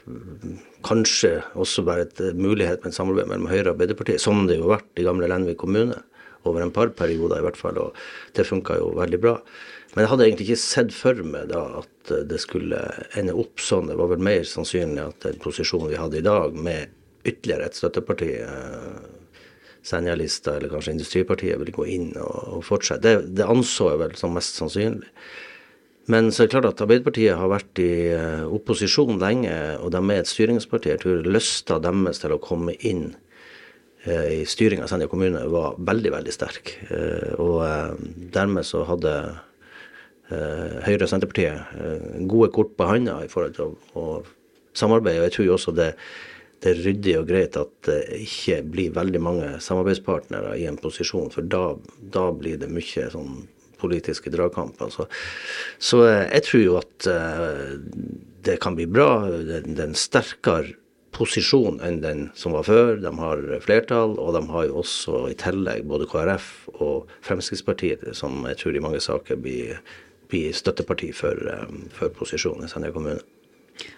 kanskje 0.87 1.35
også 1.59 1.85
være 1.87 2.07
et 2.07 2.23
mulighet 2.39 2.83
med 2.83 2.93
et 2.93 2.97
samarbeid 2.97 3.29
mellom 3.31 3.51
Høyre 3.51 3.69
og 3.69 3.75
Arbeiderpartiet, 3.75 4.23
som 4.23 4.45
det 4.47 4.59
jo 4.59 4.67
har 4.69 4.79
vært 4.79 5.03
i 5.03 5.07
gamle 5.07 5.29
Lenvik 5.31 5.59
kommune 5.63 5.99
over 6.47 6.63
en 6.63 6.73
par 6.75 6.91
perioder 6.95 7.39
i 7.39 7.45
hvert 7.45 7.59
fall, 7.59 7.77
og 7.79 8.35
det 8.35 8.47
funka 8.47 8.75
jo 8.79 8.91
veldig 8.97 9.19
bra. 9.23 9.37
Men 9.93 10.03
jeg 10.03 10.11
hadde 10.11 10.25
egentlig 10.27 10.47
ikke 10.49 10.63
sett 10.63 10.93
for 10.95 11.19
meg 11.27 11.51
da 11.51 11.61
at 11.83 12.13
det 12.29 12.39
skulle 12.41 12.81
ende 13.19 13.35
opp 13.37 13.61
sånn. 13.61 13.91
Det 13.91 13.97
var 13.99 14.09
vel 14.11 14.23
mer 14.25 14.43
sannsynlig 14.49 15.03
at 15.03 15.27
den 15.27 15.37
posisjonen 15.43 15.91
vi 15.91 15.99
hadde 16.01 16.19
i 16.19 16.25
dag, 16.25 16.55
med 16.57 16.91
ytterligere 17.23 17.69
et 17.69 17.77
støtteparti, 17.77 18.31
eh, 18.43 19.22
Senja-lista 19.83 20.57
eller 20.57 20.71
kanskje 20.71 20.95
Industripartiet, 20.95 21.57
ville 21.59 21.75
gå 21.75 21.87
inn 21.91 22.11
og, 22.15 22.37
og 22.57 22.61
fortsette. 22.67 23.03
Det, 23.03 23.33
det, 23.39 23.47
anså 23.49 23.91
jeg 23.91 24.01
vel 24.03 24.15
som 24.19 24.35
mest 24.35 24.59
sannsynlig. 24.59 25.09
Men 26.11 26.31
så 26.31 26.43
er 26.43 26.47
det 26.47 26.55
klart 26.55 26.67
at 26.67 26.81
Arbeiderpartiet 26.83 27.37
har 27.39 27.51
vært 27.51 27.79
i 27.79 27.91
uh, 28.11 28.43
opposisjon 28.51 29.21
lenge, 29.21 29.53
og 29.79 29.93
de 29.95 30.01
er 30.01 30.19
et 30.19 30.31
styringsparti. 30.31 30.91
Jeg 30.91 31.03
tror 31.03 31.27
lysta 31.27 31.79
deres 31.83 32.19
til 32.19 32.35
å 32.35 32.41
komme 32.43 32.75
inn 32.83 33.13
uh, 34.07 34.27
i 34.27 34.43
styringa 34.47 34.83
av 34.83 34.91
Senja 34.91 35.07
kommune 35.11 35.45
var 35.51 35.79
veldig, 35.79 36.11
veldig 36.17 36.35
sterk. 36.35 36.75
Uh, 36.91 37.31
og 37.39 38.03
dermed 38.35 38.67
så 38.67 38.85
hadde 38.89 39.17
Høyre 40.33 41.03
og 41.03 41.09
Senterpartiet 41.11 42.23
gode 42.31 42.47
kort 42.55 42.71
på 42.79 42.85
handa 42.89 43.19
i 43.21 43.27
forhold 43.29 43.53
til 43.53 43.67
å, 43.67 43.99
å 43.99 44.05
samarbeide. 44.73 45.19
Og 45.21 45.27
jeg 45.27 45.35
tror 45.35 45.45
jo 45.45 45.57
også 45.57 45.73
det 45.77 45.89
det 46.63 46.71
er 46.71 46.83
ryddig 46.85 47.15
og 47.19 47.27
greit 47.27 47.57
at 47.59 47.73
det 47.87 47.99
ikke 48.23 48.61
blir 48.71 48.93
veldig 48.95 49.19
mange 49.23 49.49
samarbeidspartnere 49.63 50.55
i 50.61 50.67
en 50.69 50.79
posisjon, 50.79 51.31
for 51.33 51.43
da, 51.43 51.73
da 51.99 52.29
blir 52.35 52.61
det 52.61 52.71
mye 52.71 53.09
sånn 53.11 53.43
politiske 53.83 54.31
dragkamper. 54.31 54.93
Så, 54.93 55.07
så, 55.77 56.05
eh, 56.07 56.21
jeg 56.29 56.45
tror 56.47 56.63
jo 56.63 56.77
at 56.79 57.09
uh, 57.11 57.73
det 58.47 58.61
kan 58.63 58.77
bli 58.79 58.87
bra. 58.87 59.25
Det, 59.27 59.59
er 59.75 59.83
en 59.89 59.97
sterkere 59.97 60.77
posisjon 61.13 61.81
enn 61.85 61.99
den 62.01 62.23
som 62.39 62.55
var 62.55 62.65
før. 62.69 62.95
De 63.03 63.11
har 63.19 63.43
flertall, 63.65 64.15
og 64.17 64.33
de 64.37 64.45
har 64.53 64.69
jo 64.69 64.79
også 64.85 65.25
i 65.33 65.37
tillegg 65.39 65.83
både 65.91 66.07
KrF 66.09 66.49
og 66.79 67.11
Fremskrittspartiet, 67.27 68.07
som 68.17 68.47
jeg 68.49 68.61
tror 68.63 68.79
i 68.79 68.87
mange 68.87 69.03
saker 69.03 69.43
blir, 69.43 69.83
blir 70.31 70.55
støtteparti 70.55 71.11
for, 71.15 71.43
um, 71.59 71.85
for 71.93 72.13
posisjonen 72.15 72.65
i 72.65 72.71
Senja 72.71 72.95
kommune. 72.95 73.21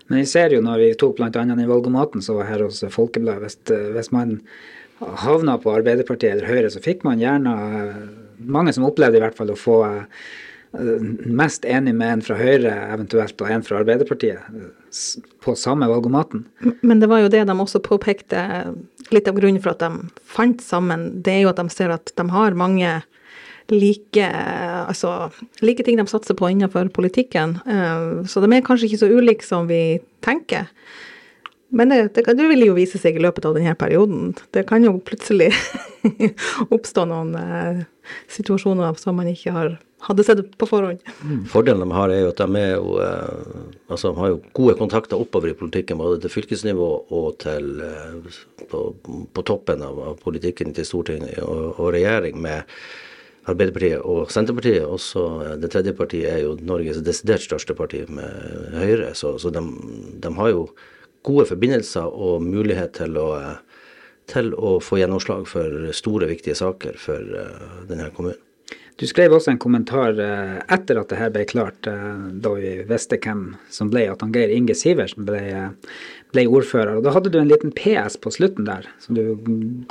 Men 0.07 0.21
vi 0.21 0.29
ser 0.29 0.53
jo 0.53 0.61
når 0.63 0.81
vi 0.81 0.93
tok 0.99 1.17
bl.a. 1.17 1.29
den 1.31 1.67
valgomaten 1.69 2.23
som 2.23 2.39
var 2.39 2.49
her 2.49 2.65
hos 2.65 2.83
Folkebladet, 2.93 3.41
hvis, 3.43 3.59
hvis 3.95 4.11
man 4.15 4.39
havna 4.99 5.57
på 5.61 5.73
Arbeiderpartiet 5.75 6.35
eller 6.35 6.49
Høyre, 6.49 6.71
så 6.71 6.83
fikk 6.83 7.05
man 7.07 7.21
gjerne 7.21 7.55
Mange 8.35 8.73
som 8.75 8.83
opplevde 8.83 9.15
i 9.15 9.21
hvert 9.23 9.37
fall 9.37 9.53
å 9.53 9.55
få 9.55 9.75
eh, 9.87 11.05
mest 11.23 11.63
enig 11.63 11.93
med 11.95 12.17
en 12.17 12.23
fra 12.25 12.35
Høyre 12.35 12.73
eventuelt 12.91 13.39
og 13.39 13.51
en 13.51 13.63
fra 13.63 13.77
Arbeiderpartiet 13.79 14.43
på 15.39 15.55
samme 15.55 15.87
valgomaten. 15.87 16.43
Men 16.83 16.99
det 16.99 17.07
var 17.07 17.23
jo 17.23 17.31
det 17.31 17.45
de 17.47 17.55
også 17.55 17.79
påpekte. 17.83 18.43
Litt 19.15 19.31
av 19.31 19.39
grunnen 19.39 19.63
for 19.63 19.71
at 19.71 19.85
de 19.85 20.11
fant 20.27 20.59
sammen, 20.63 21.07
det 21.23 21.37
er 21.37 21.41
jo 21.45 21.53
at 21.53 21.61
de 21.63 21.71
ser 21.71 21.95
at 21.95 22.11
de 22.11 22.27
har 22.35 22.59
mange 22.59 22.91
like, 23.73 24.27
altså, 24.85 25.31
like 25.65 25.83
ting 25.83 25.97
de 25.97 26.07
satser 26.09 26.37
på 26.37 26.49
innenfor 26.51 26.91
politikken. 26.93 27.57
Eh, 27.65 28.25
så 28.29 28.43
de 28.43 28.51
er 28.53 28.65
kanskje 28.65 28.89
ikke 28.89 29.01
så 29.01 29.11
ulike 29.11 29.45
som 29.45 29.69
vi 29.71 29.99
tenker. 30.25 30.69
Men 31.75 31.89
det, 31.89 32.13
det, 32.15 32.23
det, 32.37 32.47
vil 32.47 32.67
jo 32.69 32.77
vise 32.77 32.99
seg 33.01 33.17
i 33.17 33.23
løpet 33.23 33.45
av 33.47 33.57
denne 33.57 33.73
perioden. 33.75 34.29
Det 34.55 34.63
kan 34.69 34.85
jo 34.85 34.95
plutselig 35.03 35.49
oppstå 36.75 37.07
noen 37.09 37.33
eh, 37.39 37.81
situasjoner 38.31 38.95
som 39.01 39.17
man 39.17 39.31
ikke 39.31 39.51
har, 39.55 39.73
hadde 40.05 40.25
sett 40.27 40.43
på 40.55 40.69
forhånd. 40.69 41.01
Mm. 41.25 41.41
Fordelen 41.51 41.83
de 41.83 41.97
har, 41.97 42.13
er 42.13 42.21
jo 42.23 42.31
at 42.31 42.43
de, 42.43 42.61
jo, 42.75 42.93
eh, 43.03 43.65
altså, 43.89 44.13
de 44.13 44.21
har 44.21 44.31
jo 44.35 44.39
gode 44.55 44.77
kontakter 44.79 45.19
oppover 45.19 45.51
i 45.51 45.57
politikken, 45.57 45.99
både 45.99 46.21
til 46.23 46.35
fylkesnivå 46.37 46.91
og 47.17 47.27
til, 47.43 47.73
eh, 47.83 48.37
på, 48.69 48.85
på, 49.03 49.43
toppen 49.43 49.83
av, 49.83 49.99
av, 50.11 50.21
politikken 50.21 50.71
til 50.77 50.87
Stortinget 50.87 51.41
og, 51.43 51.73
og 51.75 51.91
regjering. 51.97 52.39
med 52.45 52.77
Arbeiderpartiet 53.45 54.01
og 54.01 54.31
Senterpartiet. 54.33 54.85
Og 54.85 54.99
så 55.01 55.25
det 55.61 55.71
tredje 55.73 55.93
partiet 55.97 56.31
er 56.31 56.43
jo 56.45 56.55
Norges 56.65 57.01
desidert 57.05 57.45
største 57.45 57.75
parti 57.77 58.03
med 58.09 58.73
Høyre. 58.75 59.13
Så, 59.17 59.35
så 59.41 59.51
de, 59.53 59.63
de, 60.23 60.33
har 60.39 60.51
jo 60.51 60.67
gode 61.25 61.47
forbindelser 61.49 62.09
og 62.09 62.43
mulighet 62.45 62.95
til 62.97 63.17
å, 63.21 63.27
eh, 63.39 63.85
til 64.31 64.53
å 64.57 64.77
få 64.81 64.99
gjennomslag 65.01 65.45
for 65.49 65.89
store, 65.93 66.29
viktige 66.31 66.57
saker 66.57 66.97
for 66.97 67.21
uh, 67.21 67.85
denne 67.89 68.09
kommunen. 68.13 68.41
Du 68.95 69.03
skrev 69.07 69.33
også 69.35 69.51
en 69.51 69.59
kommentar 69.59 70.15
uh, 70.15 70.59
etter 70.71 71.01
at 71.01 71.09
det 71.11 71.19
her 71.19 71.31
ble 71.35 71.43
klart, 71.49 71.87
uh, 71.89 72.29
da 72.31 72.53
vi 72.55 72.77
visste 72.87 73.19
hvem 73.19 73.49
som 73.73 73.89
ble 73.91 74.05
at 74.13 74.23
han 74.23 74.31
Geir 74.35 74.53
Inge 74.55 74.75
Sivertsen 74.77 75.27
ble, 75.27 75.41
ble 76.31 76.45
ordfører. 76.47 76.93
Og 76.95 77.03
Da 77.03 77.11
hadde 77.11 77.33
du 77.33 77.35
en 77.41 77.51
liten 77.51 77.73
PS 77.75 78.15
på 78.23 78.31
slutten 78.31 78.67
der, 78.69 78.87
som 79.03 79.19
du 79.19 79.35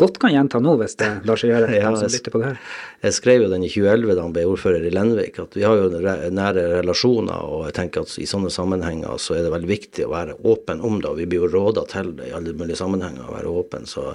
godt 0.00 0.16
kan 0.22 0.32
gjenta 0.32 0.62
nå 0.62 0.78
hvis 0.80 0.96
det 1.02 1.10
lar 1.28 1.40
seg 1.40 1.52
gjøre. 1.52 1.68
ja, 1.82 1.92
som 2.00 2.08
lytter 2.16 2.32
på 2.32 2.40
det 2.40 2.54
her. 2.54 2.64
Jeg 3.04 3.18
skrev 3.18 3.44
jo 3.44 3.52
den 3.52 3.68
i 3.68 3.70
2011 3.74 4.16
da 4.16 4.24
han 4.24 4.34
ble 4.38 4.48
ordfører 4.54 4.88
i 4.88 4.96
Lenvik, 4.96 5.40
at 5.44 5.60
vi 5.60 5.68
har 5.68 5.84
jo 5.84 5.92
nære 5.92 6.66
relasjoner. 6.78 7.44
Og 7.44 7.68
jeg 7.68 7.78
tenker 7.82 8.08
at 8.08 8.16
i 8.16 8.28
sånne 8.30 8.52
sammenhenger 8.56 9.20
så 9.20 9.36
er 9.36 9.44
det 9.44 9.52
veldig 9.52 9.72
viktig 9.74 10.08
å 10.08 10.14
være 10.16 10.40
åpen 10.48 10.80
om 10.80 11.00
det. 11.02 11.12
og 11.12 11.20
Vi 11.20 11.28
blir 11.28 11.44
jo 11.44 11.52
råda 11.58 11.84
til 11.92 12.14
det 12.16 12.32
i 12.32 12.36
alle 12.40 12.56
mulige 12.56 12.80
sammenhenger 12.80 13.28
å 13.28 13.36
være 13.36 13.52
åpen. 13.64 13.84
så 13.84 14.14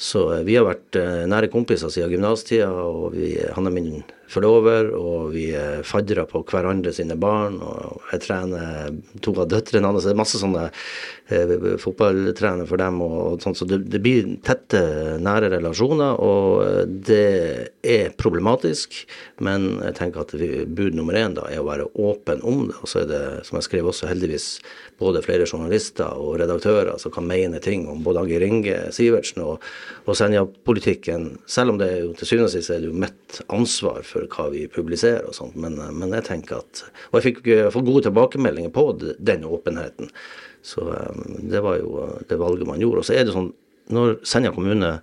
så 0.00 0.26
eh, 0.36 0.44
vi 0.46 0.56
har 0.58 0.66
vært 0.68 0.98
eh, 0.98 1.24
nære 1.30 1.50
kompiser 1.52 1.92
siden 1.92 2.12
gymnastida, 2.14 2.70
og 2.72 3.12
vi, 3.16 3.34
han 3.56 3.68
er 3.68 3.74
min 3.74 4.02
forlover, 4.32 4.90
og 4.96 5.32
vi 5.34 5.50
er 5.56 5.84
faddere 5.86 6.24
på 6.28 6.42
hverandre 6.48 6.92
sine 6.94 7.16
barn. 7.20 7.58
Og 7.62 8.02
jeg 8.12 8.24
trener 8.26 8.92
to 9.24 9.34
av 9.36 9.50
døtrene 9.52 9.90
hans. 9.90 10.06
Det 10.06 10.14
er 10.14 10.20
masse 10.20 10.40
sånne 10.40 10.66
eh, 11.28 11.54
fotballtrener 11.82 12.68
for 12.68 12.82
dem. 12.82 13.00
og, 13.04 13.18
og 13.34 13.44
sånt, 13.44 13.60
Så 13.60 13.68
det, 13.68 13.82
det, 13.92 14.02
blir 14.04 14.36
tette, 14.46 14.82
nære 15.22 15.52
relasjoner, 15.56 16.18
og 16.20 16.88
det 17.08 17.70
er 17.82 18.16
problematisk. 18.18 19.02
Men 19.44 19.82
jeg 19.82 19.98
tenker 20.00 20.24
at 20.24 20.36
bud 20.72 20.96
nummer 20.98 21.18
én 21.18 21.36
da 21.36 21.46
er 21.50 21.62
å 21.62 21.68
være 21.68 21.90
åpen 21.94 22.42
om 22.42 22.66
det. 22.70 22.78
Og 22.80 22.90
så 22.90 23.04
er 23.04 23.10
det, 23.12 23.22
som 23.48 23.60
jeg 23.60 23.68
skrev 23.68 23.92
også, 23.92 24.10
heldigvis 24.10 24.48
både 25.02 25.22
flere 25.24 25.46
journalister 25.48 26.18
og 26.20 26.38
redaktører 26.40 26.98
som 27.00 27.12
kan 27.14 27.26
mene 27.26 27.60
ting 27.62 27.86
om 27.90 28.02
både 28.04 28.22
Agir 28.22 28.44
Inge 28.46 28.76
Sivertsen 28.94 29.42
og, 29.44 29.64
og 30.06 30.18
Senja-politikken, 30.18 31.38
selv 31.50 31.74
om 31.74 31.80
det 31.80 31.88
er 31.90 32.04
jo 32.04 32.12
til 32.18 32.30
syvende 32.30 32.50
og 32.50 32.54
sist 32.54 32.72
er 32.72 32.82
det 32.82 32.90
jo 32.90 33.02
mitt 33.04 33.40
ansvar 33.52 34.02
for 34.06 34.21
hva 34.30 34.48
vi 34.52 34.66
publiserer 34.70 35.26
og 35.28 35.36
sånt. 35.36 35.56
Men, 35.58 35.78
men 35.98 36.14
jeg 36.18 36.26
tenker 36.28 36.60
at 36.62 36.84
Og 37.10 37.18
jeg 37.18 37.26
fikk 37.28 37.42
fått 37.74 37.88
gode 37.88 38.04
tilbakemeldinger 38.06 38.72
på 38.74 38.86
den 39.00 39.44
åpenheten. 39.48 40.12
Så 40.62 40.84
um, 40.86 41.50
det 41.50 41.62
var 41.64 41.80
jo 41.80 42.06
det 42.28 42.38
valget 42.38 42.68
man 42.68 42.82
gjorde. 42.82 43.02
Og 43.02 43.08
så 43.08 43.16
er 43.18 43.26
det 43.26 43.34
sånn, 43.34 43.50
når 43.92 44.20
Senja 44.26 44.52
kommune 44.54 44.94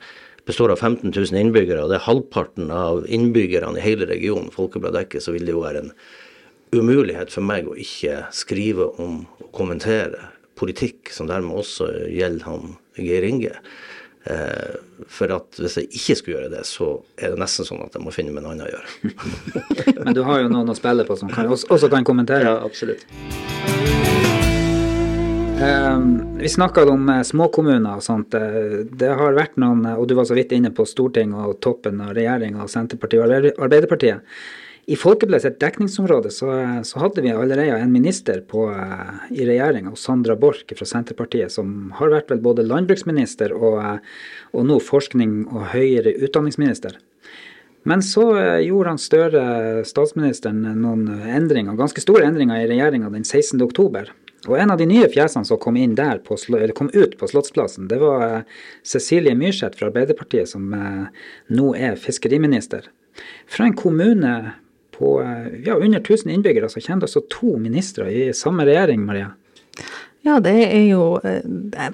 består 0.48 0.72
av 0.74 0.80
15 0.82 1.12
000 1.12 1.36
innbyggere, 1.38 1.84
og 1.84 1.92
det 1.92 2.00
er 2.00 2.08
halvparten 2.08 2.72
av 2.74 3.04
innbyggerne 3.06 3.78
i 3.78 3.84
hele 3.84 4.08
regionen 4.10 4.50
Folkebladet 4.54 5.04
dekker, 5.04 5.22
så 5.22 5.36
vil 5.36 5.46
det 5.46 5.54
jo 5.54 5.66
være 5.66 5.84
en 5.84 5.92
umulighet 6.74 7.34
for 7.34 7.46
meg 7.46 7.68
å 7.70 7.78
ikke 7.78 8.24
skrive 8.34 8.88
om 9.02 9.24
og 9.50 9.56
kommentere 9.56 10.30
politikk 10.60 11.10
som 11.14 11.30
dermed 11.30 11.58
også 11.58 11.88
gjelder 12.12 12.46
han 12.46 12.76
Geir 13.00 13.26
Inge. 13.26 13.56
Eh, 14.24 14.76
for 15.08 15.32
at 15.32 15.56
hvis 15.62 15.78
jeg 15.80 15.88
ikke 15.96 16.16
skulle 16.20 16.36
gjøre 16.38 16.52
det, 16.52 16.66
så 16.68 16.92
er 17.18 17.34
det 17.34 17.40
nesten 17.40 17.68
sånn 17.68 17.86
at 17.86 17.96
jeg 17.96 18.04
må 18.04 18.12
finne 18.14 18.34
meg 18.36 18.44
noe 18.44 18.56
annet 18.56 18.68
å 18.68 18.74
gjøre. 18.74 19.14
Men 20.06 20.18
du 20.18 20.24
har 20.28 20.44
jo 20.44 20.52
noen 20.52 20.74
å 20.74 20.76
spille 20.78 21.06
på 21.08 21.16
som 21.20 21.32
kan, 21.32 21.48
også 21.50 21.92
kan 21.92 22.08
kommentere? 22.08 22.52
Ja, 22.52 22.58
absolutt. 22.66 23.06
Um, 25.60 26.38
vi 26.40 26.48
snakka 26.52 26.86
om 26.88 27.10
uh, 27.12 27.20
småkommuner 27.28 28.00
og 28.00 28.04
sånt. 28.04 28.36
Uh, 28.36 28.86
det 29.00 29.12
har 29.20 29.36
vært 29.36 29.58
noen, 29.60 29.84
og 29.96 30.06
du 30.08 30.16
var 30.20 30.28
så 30.28 30.38
vidt 30.38 30.54
inne 30.56 30.72
på 30.72 30.86
Stortinget 30.88 31.40
og 31.40 31.60
toppen 31.64 32.00
av 32.04 32.14
regjeringa, 32.16 32.68
Senterpartiet 32.72 33.24
og 33.24 33.64
Arbeiderpartiet. 33.66 34.24
I 34.90 34.96
Folkebladet 34.98 35.44
sitt 35.44 35.60
dekningsområde 35.62 36.32
så, 36.34 36.48
så, 36.84 37.00
hadde 37.04 37.22
vi 37.22 37.30
allerede 37.30 37.78
en 37.78 37.92
minister 37.94 38.40
på, 38.42 38.64
uh, 38.74 39.20
i 39.30 39.46
regjeringa, 39.46 39.92
Sandra 39.96 40.34
Borch 40.36 40.64
fra 40.74 40.86
Senterpartiet, 40.88 41.52
som 41.54 41.92
har 42.00 42.10
vært 42.10 42.32
vel 42.34 42.40
både 42.42 42.64
landbruksminister 42.66 43.52
og, 43.54 43.76
uh, 43.84 44.24
og 44.58 44.64
nå 44.66 44.80
forskning- 44.82 45.44
og 45.46 45.68
høyere 45.76 46.16
utdanningsminister. 46.26 46.96
Men 47.86 48.02
så 48.02 48.24
uh, 48.34 48.56
gjorde 48.66 48.96
han 48.96 49.02
Støre, 49.04 49.44
statsministeren, 49.86 50.64
noen 50.82 51.04
endringer, 51.36 51.78
ganske 51.78 52.02
store 52.02 52.26
endringer 52.26 52.64
i 52.64 52.72
regjeringa 52.72 53.12
den 53.14 53.28
16. 53.28 53.62
oktober. 53.68 54.10
Og 54.48 54.56
en 54.58 54.74
av 54.74 54.80
de 54.82 54.88
nye 54.90 55.12
fjesene 55.14 55.46
som 55.46 55.60
kom, 55.62 55.78
inn 55.78 55.94
der 56.00 56.18
på, 56.26 56.40
kom 56.74 56.90
ut 56.96 57.14
på 57.20 57.30
Slottsplassen, 57.30 57.92
det 57.92 58.00
var 58.02 58.42
Cecilie 58.82 59.36
Myrseth 59.38 59.78
fra 59.78 59.92
Arbeiderpartiet, 59.92 60.50
som 60.50 60.74
nå 60.74 61.68
er 61.78 62.00
fiskeriminister. 62.00 62.90
Fra 63.52 63.68
en 63.68 63.78
kommune 63.78 64.34
på 65.00 65.16
eh, 65.24 65.62
ja, 65.66 65.78
under 65.80 66.00
1000 66.00 66.32
innbyggere, 66.32 66.70
så 66.70 66.82
kommer 66.84 67.06
det 67.06 67.10
altså 67.10 67.26
to 67.32 67.56
ministre 67.62 68.10
i 68.12 68.30
samme 68.36 68.68
regjering, 68.68 69.06
Maria? 69.08 69.32
Ja, 70.28 70.40
det 70.44 70.56
er 70.68 70.86
jo 70.90 71.04
eh, 71.24 71.42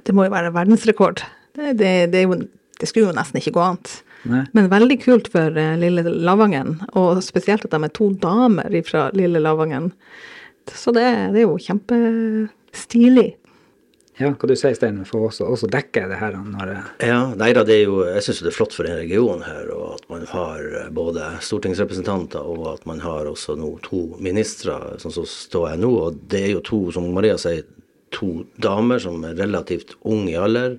Det 0.03 0.15
må 0.15 0.25
jo 0.25 0.33
være 0.33 0.53
verdensrekord. 0.55 1.21
Det, 1.55 1.75
det, 1.79 1.93
det, 2.13 2.25
jo, 2.25 2.39
det 2.79 2.89
skulle 2.89 3.11
jo 3.11 3.17
nesten 3.17 3.39
ikke 3.39 3.55
gå 3.55 3.63
annet. 3.63 3.93
Nei. 4.25 4.41
Men 4.57 4.71
veldig 4.71 4.97
kult 5.03 5.29
for 5.33 5.57
eh, 5.61 5.75
lille 5.79 6.03
Lavangen, 6.09 6.79
og 6.97 7.21
spesielt 7.23 7.67
at 7.67 7.75
de 7.75 7.85
er 7.85 7.93
to 7.93 8.09
damer 8.21 8.73
fra 8.87 9.07
lille 9.17 9.41
Lavangen. 9.43 9.91
Så 10.73 10.93
det, 10.95 11.05
det 11.35 11.43
er 11.43 11.45
jo 11.45 11.59
kjempestilig. 11.61 13.29
Ja, 14.15 14.29
hva 14.31 14.47
du 14.47 14.53
sier 14.55 14.75
Steinar, 14.77 15.07
for 15.09 15.27
også, 15.27 15.43
også 15.51 15.67
dekke 15.71 16.05
det 16.07 16.19
her 16.21 16.37
når 16.39 16.69
det 16.69 16.75
Ja, 17.09 17.19
nei 17.35 17.49
da, 17.55 17.65
det 17.67 17.81
er 17.81 17.89
jo, 17.89 17.97
jeg 18.07 18.23
syns 18.23 18.39
det 18.45 18.53
er 18.53 18.55
flott 18.55 18.75
for 18.75 18.87
denne 18.87 19.01
regionen 19.01 19.43
her, 19.43 19.67
og 19.75 19.97
at 19.97 20.07
man 20.11 20.23
har 20.31 20.63
eh, 20.63 20.87
både 20.95 21.33
stortingsrepresentanter 21.43 22.47
og 22.47 22.69
at 22.77 22.87
man 22.87 23.03
har 23.03 23.27
også 23.27 23.57
nå 23.59 23.73
to 23.83 24.05
ministre, 24.23 24.77
sånn 25.03 25.17
som 25.17 25.27
står 25.27 25.73
jeg 25.73 25.83
nå. 25.83 25.91
Og 26.07 26.23
det 26.31 26.45
er 26.45 26.53
jo 26.55 26.63
to, 26.63 26.81
som 26.95 27.11
Maria 27.15 27.35
sier, 27.41 27.67
to 28.15 28.45
damer 28.61 29.01
som 29.03 29.19
er 29.27 29.35
relativt 29.35 29.97
unge 30.07 30.31
i 30.31 30.39
alder. 30.39 30.77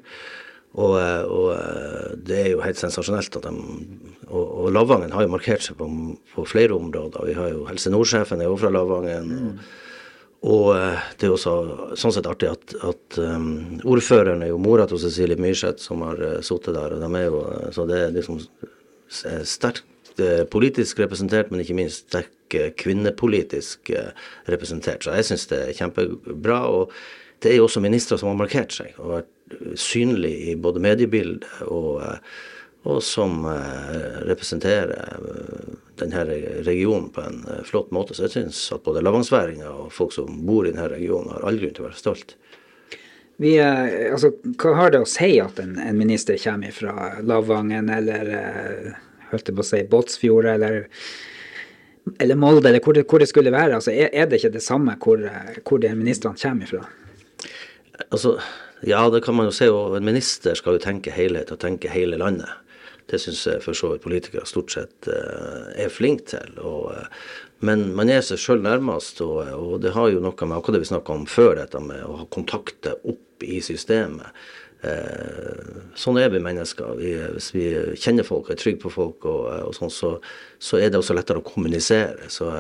Og, 0.77 0.97
eh, 1.01 1.25
og 1.29 1.51
eh, 1.59 2.13
det 2.25 2.41
er 2.41 2.53
jo 2.55 2.65
helt 2.65 2.81
sensasjonelt 2.81 3.37
at 3.37 3.51
de 3.51 3.57
Og, 4.27 4.43
og 4.43 4.73
Lavangen 4.75 5.13
har 5.15 5.23
jo 5.23 5.31
markert 5.37 5.63
seg 5.63 5.77
på, 5.79 5.87
på 6.33 6.45
flere 6.49 6.75
områder. 6.75 7.29
Vi 7.29 7.37
har 7.37 7.53
jo 7.53 7.67
Helse 7.69 7.93
Nord-sjefen 7.93 8.41
er 8.41 8.49
jo 8.49 8.57
fra 8.59 8.73
Lavangen. 8.73 9.29
og 9.37 9.85
og 10.47 10.71
eh, 10.77 11.03
det 11.19 11.27
er 11.27 11.35
også 11.35 11.97
sånn 11.99 12.15
sett 12.15 12.29
artig 12.31 12.49
at, 12.53 12.75
at 12.87 13.19
um, 13.19 13.81
ordføreren 13.89 14.45
er 14.45 14.53
jo 14.53 14.63
mora 14.63 14.87
til 14.87 15.01
Cecilie 15.03 15.41
Myrseth 15.41 15.83
som 15.83 16.05
har 16.07 16.23
uh, 16.23 16.39
sittet 16.45 16.77
der. 16.77 16.95
og 16.95 17.03
de 17.03 17.21
er 17.21 17.27
jo, 17.27 17.43
Så 17.75 17.87
det 17.91 18.01
er 18.01 18.15
liksom 18.15 18.41
sterkt 19.45 19.85
politisk 20.49 21.03
representert, 21.03 21.51
men 21.51 21.61
ikke 21.61 21.75
minst 21.77 22.07
sterkt 22.07 22.55
kvinnepolitisk 22.81 23.91
representert. 24.49 25.05
Så 25.05 25.13
jeg 25.13 25.27
syns 25.29 25.45
det 25.51 25.59
er 25.61 25.77
kjempebra. 25.77 26.61
Og 26.73 26.95
det 27.45 27.51
er 27.51 27.59
jo 27.59 27.67
også 27.67 27.83
ministre 27.85 28.17
som 28.17 28.31
har 28.31 28.39
markert 28.39 28.73
seg 28.73 28.97
og 28.97 29.19
vært 29.19 29.59
synlige 29.77 30.55
i 30.55 30.57
både 30.57 30.81
mediebildet 30.87 31.67
og 31.69 32.01
og 32.87 33.01
som 33.03 33.41
representerer 34.29 35.17
denne 36.01 36.25
regionen 36.67 37.11
på 37.15 37.23
en 37.25 37.43
eh, 37.51 37.63
flott 37.67 37.93
måte. 37.95 38.17
Så 38.17 38.27
jeg 38.27 38.35
syns 38.37 38.61
at 38.75 38.85
både 38.87 39.05
lavangsværinger 39.05 39.85
og 39.85 39.93
folk 39.95 40.15
som 40.17 40.43
bor 40.49 40.67
i 40.67 40.73
denne 40.73 40.89
regionen, 40.93 41.33
har 41.35 41.47
all 41.47 41.61
grunn 41.61 41.77
til 41.77 41.87
å 41.87 41.89
være 41.89 42.01
stolt. 42.01 42.37
Vi, 43.43 43.59
altså, 43.61 44.31
hva 44.57 44.73
har 44.79 44.95
det 44.95 45.03
å 45.05 45.09
si 45.09 45.35
at 45.43 45.59
en, 45.61 45.75
en 45.83 45.99
minister 45.99 46.39
kommer 46.41 46.73
fra 46.73 47.19
Lavangen 47.21 47.91
eller 47.93 48.31
holdt 49.29 49.51
på 49.53 49.61
å 49.61 49.67
si 49.67 49.83
Båtsfjord 49.91 50.49
eller, 50.55 50.87
eller 52.17 52.41
Molde, 52.41 52.71
eller 52.71 52.81
hvor 52.81 52.97
det, 52.97 53.05
hvor 53.11 53.21
det 53.21 53.29
skulle 53.29 53.53
være? 53.53 53.77
Altså, 53.77 53.93
er, 53.93 54.09
er, 54.13 54.31
det 54.31 54.41
ikke 54.41 54.55
det 54.57 54.65
samme 54.65 54.97
hvor, 55.03 55.21
hvor 55.69 55.83
de 55.83 55.93
ministrene 55.99 56.41
kommer 56.41 56.71
fra? 56.71 56.87
Altså, 58.09 58.39
ja, 58.89 59.03
det 59.11 59.21
kan 59.25 59.37
man 59.37 59.49
jo 59.49 59.55
se. 59.57 59.69
Og 59.73 59.97
en 59.97 60.07
minister 60.07 60.57
skal 60.59 60.77
jo 60.77 60.85
tenke 60.85 61.15
helhet 61.15 61.53
og 61.53 61.61
tenke 61.63 61.93
hele 61.93 62.19
landet. 62.21 62.51
Det 63.07 63.21
syns 63.23 63.45
jeg 63.47 63.63
for 63.63 63.79
så 63.79 63.93
vidt 63.93 64.03
politikere 64.03 64.49
stort 64.49 64.73
sett 64.75 65.09
uh, 65.11 65.71
er 65.79 65.93
flinke 65.93 66.27
til. 66.33 66.57
Og, 66.59 66.91
uh, 66.91 67.35
men 67.67 67.87
man 67.97 68.11
er 68.11 68.25
seg 68.27 68.41
sjøl 68.43 68.65
nærmest, 68.65 69.23
og, 69.25 69.43
og, 69.55 69.77
det 69.85 69.95
har 69.95 70.11
jo 70.11 70.23
noe 70.23 70.35
med 70.49 70.59
akkurat 70.59 70.79
det 70.79 70.85
vi 70.85 70.91
snakka 70.91 71.15
om 71.15 71.27
før, 71.31 71.55
dette 71.61 71.83
med 71.83 72.03
å 72.03 72.21
ha 72.23 72.31
kontakter 72.35 72.99
opp 73.07 73.47
i 73.47 73.61
systemet. 73.65 74.47
Sånn 75.99 76.19
er 76.21 76.29
vi 76.31 76.39
mennesker. 76.45 76.99
Vi, 77.01 77.15
hvis 77.35 77.49
vi 77.55 77.65
kjenner 77.99 78.27
folk 78.29 78.47
og 78.47 78.53
er 78.55 78.59
trygge 78.61 78.85
på 78.85 78.93
folk, 78.93 79.25
og, 79.27 79.49
og 79.67 79.73
sånn, 79.75 79.91
så, 79.91 80.13
så, 80.63 80.79
er 80.79 80.93
det 80.93 81.01
også 81.01 81.17
lettere 81.17 81.41
å 81.41 81.47
kommunisere. 81.47 82.29
Så 82.31 82.53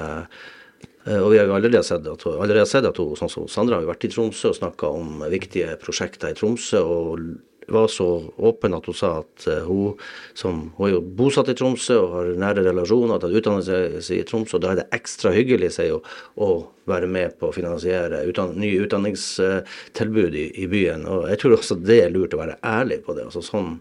og 1.06 1.28
vi 1.30 1.38
har 1.38 1.46
jo 1.46 1.54
allerede 1.54 1.84
sett 1.86 2.08
at, 2.10 2.24
allerede 2.26 2.66
sett 2.66 2.88
at 2.88 2.98
hun, 2.98 3.12
sånn 3.20 3.30
som 3.30 3.46
Sandra 3.52 3.78
har 3.78 3.86
vært 3.86 4.08
i 4.08 4.10
Tromsø 4.10 4.50
og 4.50 4.56
snakka 4.58 4.90
om 4.90 5.20
viktige 5.30 5.76
prosjekter 5.78 6.32
i 6.32 6.38
Tromsø. 6.38 6.80
og 6.82 7.28
var 7.73 7.88
så 7.90 8.06
åpen 8.37 8.76
at 8.76 8.87
hun 8.87 8.96
sa 8.96 9.12
at 9.20 9.46
uh, 9.50 9.66
hun, 9.66 10.06
som, 10.38 10.61
hun 10.76 10.88
er 10.88 10.94
jo 10.94 11.02
bosatt 11.18 11.50
i 11.52 11.56
Tromsø 11.58 11.99
og 12.02 12.14
har 12.14 12.30
nære 12.44 12.64
relasjoner, 12.68 13.20
til 13.23 13.37
utdanner 13.40 13.66
seg 13.66 14.20
i 14.20 14.25
Tromsø. 14.28 14.58
og 14.58 14.64
Da 14.64 14.73
er 14.73 14.80
det 14.80 14.88
ekstra 14.96 15.35
hyggelig 15.35 15.75
sier 15.76 15.99
hun, 15.99 16.16
å 16.37 16.50
være 16.87 17.11
med 17.11 17.37
på 17.40 17.50
å 17.50 17.54
finansiere 17.54 18.23
utdann 18.30 18.56
nye 18.61 18.87
utdanningstilbud 18.87 20.38
i, 20.38 20.49
i, 20.62 20.66
byen. 20.70 21.06
Og 21.11 21.28
Jeg 21.32 21.42
tror 21.42 21.58
også 21.58 21.78
det 21.82 22.00
er 22.04 22.14
lurt 22.14 22.37
å 22.37 22.42
være 22.44 22.58
ærlig 22.62 23.02
på 23.06 23.16
det. 23.16 23.28
altså 23.28 23.44
sånn 23.44 23.78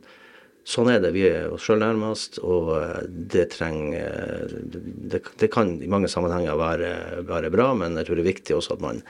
Sånn 0.66 0.88
er 0.90 0.98
det. 0.98 1.12
Vi 1.14 1.28
er 1.30 1.52
oss 1.54 1.62
sjøl 1.68 1.78
nærmest, 1.84 2.40
og 2.42 2.72
eh, 2.80 3.04
det 3.06 3.52
trenger 3.54 4.50
det, 4.66 5.22
det, 5.38 5.50
kan 5.54 5.76
i 5.78 5.90
mange 5.92 6.10
sammenhenger 6.10 6.58
være, 6.58 6.90
være, 7.28 7.52
bra, 7.54 7.68
men 7.78 8.00
jeg 8.00 8.08
tror 8.08 8.18
det 8.18 8.24
er 8.26 8.32
viktig 8.32 8.56
også 8.58 8.80
at 8.80 8.82
man, 8.82 9.04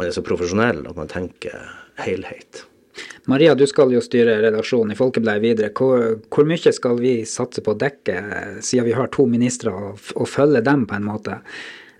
man 0.00 0.10
er 0.10 0.16
så 0.16 0.24
profesjonell 0.26 0.82
at 0.90 0.98
man 0.98 1.12
tenker 1.12 1.62
helhet. 2.02 2.64
Maria, 3.30 3.54
du 3.54 3.66
skal 3.68 3.92
jo 3.94 4.00
styre 4.02 4.38
redaksjonen 4.42 4.94
i 4.94 4.98
Folkebladet 4.98 5.42
videre. 5.44 5.72
Hvor, 5.76 6.16
hvor, 6.32 6.48
mye 6.48 6.72
skal 6.74 6.98
vi 7.00 7.20
satse 7.28 7.62
på 7.64 7.74
å 7.74 7.78
dekke, 7.78 8.16
siden 8.64 8.88
vi 8.88 8.96
har 8.96 9.10
to 9.14 9.26
ministre, 9.30 9.74
og, 9.74 10.26
følge 10.28 10.64
dem 10.66 10.86
på 10.88 10.96
en 10.96 11.06
måte? 11.06 11.40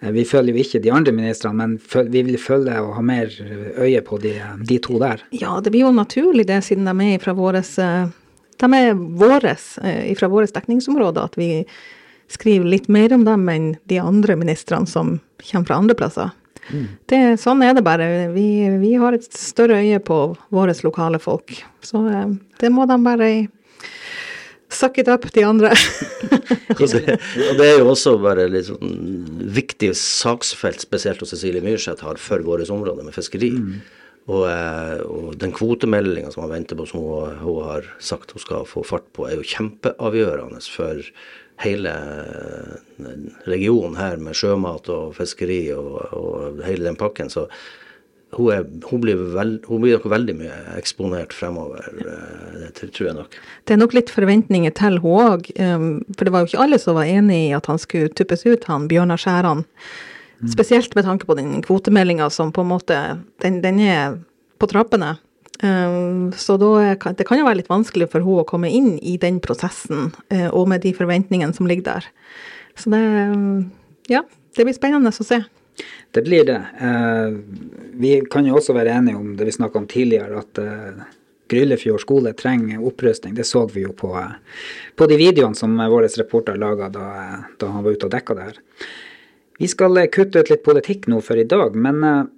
Eh, 0.01 0.13
vi 0.17 0.25
følger 0.25 0.57
jo 0.57 0.65
ikke 0.65 0.83
de 0.83 0.93
andre 0.95 1.15
ministrene, 1.17 1.67
men 1.67 2.09
vi 2.13 2.25
vil 2.27 2.41
følge 2.41 2.81
og 2.83 2.97
ha 2.97 3.05
mer 3.05 3.31
øye 3.79 4.03
på 4.07 4.19
de, 4.23 4.35
de 4.67 4.81
to 4.83 4.99
der. 5.03 5.23
Ja, 5.37 5.59
det 5.61 5.75
blir 5.75 5.87
jo 5.87 5.95
naturlig 5.95 6.49
det, 6.51 6.63
siden 6.67 6.89
de 6.89 7.13
er 7.13 7.23
fra 7.23 7.37
våres, 7.37 7.77
eh, 7.79 8.11
de 8.61 8.73
er 8.81 8.93
våres, 8.97 9.73
eh, 9.85 10.11
fra 10.19 10.31
våres 10.33 10.57
dekningsområde, 10.57 11.25
at 11.31 11.39
vi 11.41 11.65
skriver 12.31 12.69
litt 12.71 12.89
mer 12.89 13.13
om 13.15 13.25
dem 13.27 13.49
enn 13.51 13.73
de 13.91 13.99
andre 13.99 14.37
ministrene 14.39 14.87
som 14.87 15.19
kommer 15.43 15.67
fra 15.67 15.81
andre 15.83 15.97
plasser. 15.99 16.37
Det, 17.11 17.20
sånn 17.42 17.62
er 17.66 17.74
det 17.76 17.85
bare. 17.87 18.09
Vi, 18.35 18.46
vi, 18.83 18.94
har 19.00 19.16
et 19.16 19.26
større 19.26 19.80
øye 19.83 20.00
på 20.02 20.20
våre 20.54 20.74
lokale 20.85 21.20
folk. 21.22 21.56
Så 21.85 22.02
eh, 22.09 22.37
det 22.61 22.70
må 22.74 22.87
de 22.90 22.98
bare 23.04 23.30
suck 24.70 24.98
it 25.02 25.09
up, 25.11 25.26
de 25.35 25.44
andre. 25.44 25.72
og, 26.78 26.85
det, 26.92 27.16
og, 27.16 27.56
det, 27.59 27.66
er 27.66 27.80
jo 27.80 27.88
også 27.90 28.16
bare 28.22 28.46
litt 28.50 28.68
sånn 28.70 28.92
viktig 29.50 29.92
saksfelt, 29.98 30.83
spesielt 30.85 31.22
hos 31.22 31.35
Cecilie 31.35 31.64
Myrseth 31.64 32.06
har 32.06 32.20
for 32.22 32.44
vårt 32.46 32.70
område 32.70 33.06
med 33.06 33.16
fiskeri. 33.16 33.52
Mm. 33.56 33.80
Og, 34.30 34.44
eh, 34.46 35.00
og, 35.09 35.30
den 35.40 35.52
kvotemeldinga 35.56 36.30
som 36.30 36.44
hun 36.44 36.52
venter 36.52 36.78
på, 36.78 36.87
som 36.88 37.02
hun, 37.02 37.38
hun, 37.42 37.62
har 37.66 37.88
sagt 37.98 38.35
hun 38.37 38.42
skal 38.42 38.66
få 38.68 38.85
fart 38.87 39.09
på, 39.16 39.26
er 39.26 39.40
jo 39.40 39.48
kjempeavgjørende 39.56 40.62
for 40.70 41.02
hele 41.61 41.92
regionen 43.49 43.99
her 44.01 44.16
med 44.23 44.37
sjømat 44.38 44.88
og 44.92 45.14
fiskeri 45.18 45.66
og, 45.75 46.01
og 46.16 46.64
hele 46.66 46.88
den 46.88 46.99
pakken. 47.01 47.31
Så 47.33 47.46
hun, 48.37 48.51
er, 48.55 48.66
hun, 48.87 49.01
blir 49.03 49.18
veld, 49.35 49.64
hun, 49.66 49.83
blir 49.83 49.99
nok 49.99 50.07
veldig 50.12 50.37
mye 50.38 50.59
eksponert 50.79 51.35
fremover, 51.35 51.88
eh, 51.99 52.68
det 52.79 52.92
tror 52.94 53.09
jeg 53.09 53.16
nok. 53.18 53.38
Det 53.66 53.75
er 53.75 53.81
nok 53.81 53.96
litt 53.96 54.12
forventninger 54.14 54.75
til 54.79 55.01
hun 55.03 55.25
òg, 55.25 55.51
um, 55.59 55.88
for 56.14 56.27
det 56.27 56.35
var 56.35 56.44
jo 56.44 56.53
ikke 56.53 56.64
alle 56.66 56.79
som 56.83 56.99
var 56.99 57.11
enig 57.11 57.40
i 57.49 57.57
at 57.57 57.66
han 57.70 57.81
skulle 57.83 58.12
tuppes 58.14 58.46
ut, 58.46 58.68
han 58.70 58.87
Bjørnar 58.90 59.20
Skjæran. 59.20 59.64
Mm. 60.40 60.53
Spesielt 60.55 60.94
med 60.96 61.09
tanke 61.09 61.27
på 61.29 61.37
den 61.37 61.59
kvotemeldinga 61.66 62.31
som 62.33 62.53
på 62.55 62.62
en 62.64 62.70
måte 62.70 63.01
den, 63.42 63.61
den 63.64 63.83
er 63.85 64.20
på 64.61 64.68
trappene. 64.70 65.16
Um, 65.62 66.33
så 66.33 66.57
da, 66.57 66.94
det 67.12 67.27
kan 67.29 67.37
jo 67.37 67.44
være 67.44 67.59
litt 67.59 67.68
vanskelig 67.68 68.07
for 68.09 68.25
henne 68.25 68.40
å 68.40 68.49
komme 68.49 68.70
inn 68.73 68.94
i 69.05 69.18
den 69.20 69.42
prosessen, 69.44 70.09
uh, 70.33 70.49
og 70.57 70.70
med 70.73 70.87
de 70.87 70.94
forventningene 70.96 71.53
som 71.57 71.68
ligger 71.68 71.88
der. 71.90 72.11
Så 72.81 72.92
det 72.94 73.03
Ja, 74.09 74.25
det 74.57 74.64
blir 74.64 74.75
spennende 74.75 75.12
å 75.12 75.27
se. 75.27 75.42
Det 76.11 76.23
blir 76.25 76.46
det. 76.49 76.61
Uh, 76.81 77.37
vi 78.01 78.20
kan 78.31 78.49
jo 78.49 78.57
også 78.57 78.75
være 78.77 78.96
enige 78.96 79.20
om 79.20 79.37
det 79.37 79.51
vi 79.51 79.57
snakka 79.59 79.83
om 79.83 79.87
tidligere, 79.90 80.40
at 80.40 80.62
uh, 80.64 81.05
Gryllefjord 81.51 82.01
skole 82.01 82.33
trenger 82.33 82.81
opprustning. 82.81 83.37
Det 83.37 83.44
så 83.44 83.66
vi 83.68 83.85
jo 83.85 83.92
på, 83.92 84.16
på 84.96 85.07
de 85.11 85.20
videoene 85.20 85.59
som 85.59 85.77
vår 85.77 86.09
reporter 86.23 86.57
laga 86.57 86.88
da, 86.88 87.07
da, 87.59 87.68
han 87.68 87.85
var 87.85 87.92
ute 87.92 88.09
og 88.09 88.14
dekka 88.14 88.37
det 88.38 88.49
her. 88.49 88.61
Vi 89.61 89.68
skal 89.68 90.07
kutte 90.09 90.40
ut 90.40 90.51
litt 90.51 90.64
politikk 90.64 91.11
nå 91.11 91.20
for 91.20 91.37
i 91.37 91.44
dag, 91.44 91.75
men 91.77 92.31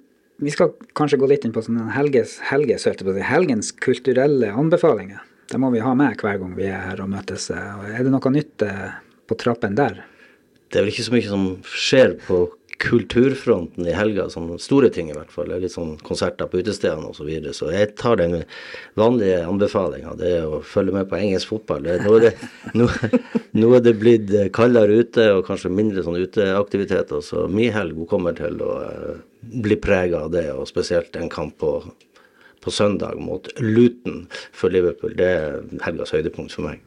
vi 0.43 0.51
skal 0.51 0.73
kanskje 0.99 1.21
gå 1.23 1.29
litt 1.31 1.45
inn 1.47 1.55
på 1.55 1.63
sånne 1.63 1.93
helges, 1.95 2.39
helges, 2.49 2.89
helgens 3.29 3.71
kulturelle 3.79 4.51
anbefalinger. 4.59 5.21
Det 5.53 5.61
må 5.61 5.71
vi 5.71 5.83
ha 5.85 5.93
med 5.95 6.19
hver 6.19 6.41
gang 6.41 6.57
vi 6.57 6.67
er 6.67 6.81
her 6.89 7.03
og 7.05 7.13
møtes. 7.13 7.51
Er 7.53 8.03
det 8.03 8.11
noe 8.11 8.33
nytt 8.35 8.65
eh, 8.67 8.97
på 9.29 9.39
trappen 9.39 9.77
der? 9.79 10.01
Det 10.73 10.81
er 10.81 10.87
vel 10.87 10.93
ikke 10.95 11.07
så 11.07 11.15
mye 11.15 11.29
som 11.29 11.47
skjer 11.69 12.17
på 12.27 12.43
kulturfronten 12.83 13.87
i 13.87 13.95
helga, 13.95 14.25
som 14.33 14.49
store 14.59 14.89
ting 14.91 15.13
i 15.13 15.15
hvert 15.15 15.31
fall. 15.31 15.53
Litt 15.63 15.75
sånn 15.75 15.93
konserter 16.03 16.49
på 16.51 16.59
utestedene 16.65 17.07
osv. 17.07 17.21
Så, 17.21 17.27
videre. 17.29 17.55
så 17.55 17.69
jeg 17.71 17.93
tar 18.01 18.19
den 18.19 18.41
vanlige 18.99 19.45
anbefalinga. 19.47 20.17
Det 20.19 20.33
er 20.41 20.49
å 20.49 20.63
følge 20.67 20.97
med 20.97 21.11
på 21.11 21.21
engelsk 21.21 21.53
fotball. 21.53 21.87
Nå, 22.03 22.17
er 22.17 22.25
det, 22.27 22.33
nå, 22.81 22.89
nå, 23.61 23.75
er 23.77 23.85
det 23.85 23.99
blitt 24.01 24.33
kaldere 24.57 25.05
ute 25.05 25.29
og 25.37 25.45
kanskje 25.47 25.71
mindre 25.71 26.03
sånn 26.03 26.19
uteaktiviteter. 26.19 27.23
Så 27.23 27.47
mi 27.53 27.69
helg 27.71 28.03
kommer 28.11 28.35
til 28.41 28.59
å 28.67 28.73
eh, 29.43 29.59
bli 29.63 29.77
prega 29.77 30.25
av 30.27 30.33
det, 30.35 30.47
og 30.53 30.69
spesielt 30.71 31.17
en 31.17 31.31
kamp 31.33 31.59
på, 31.59 31.75
på 32.63 32.71
søndag 32.71 33.19
mot 33.21 33.49
Luton 33.61 34.27
for 34.53 34.73
Liverpool. 34.73 35.17
Det 35.19 35.29
er 35.29 35.61
helgas 35.87 36.15
høydepunkt 36.15 36.55
for 36.55 36.71
meg. 36.71 36.81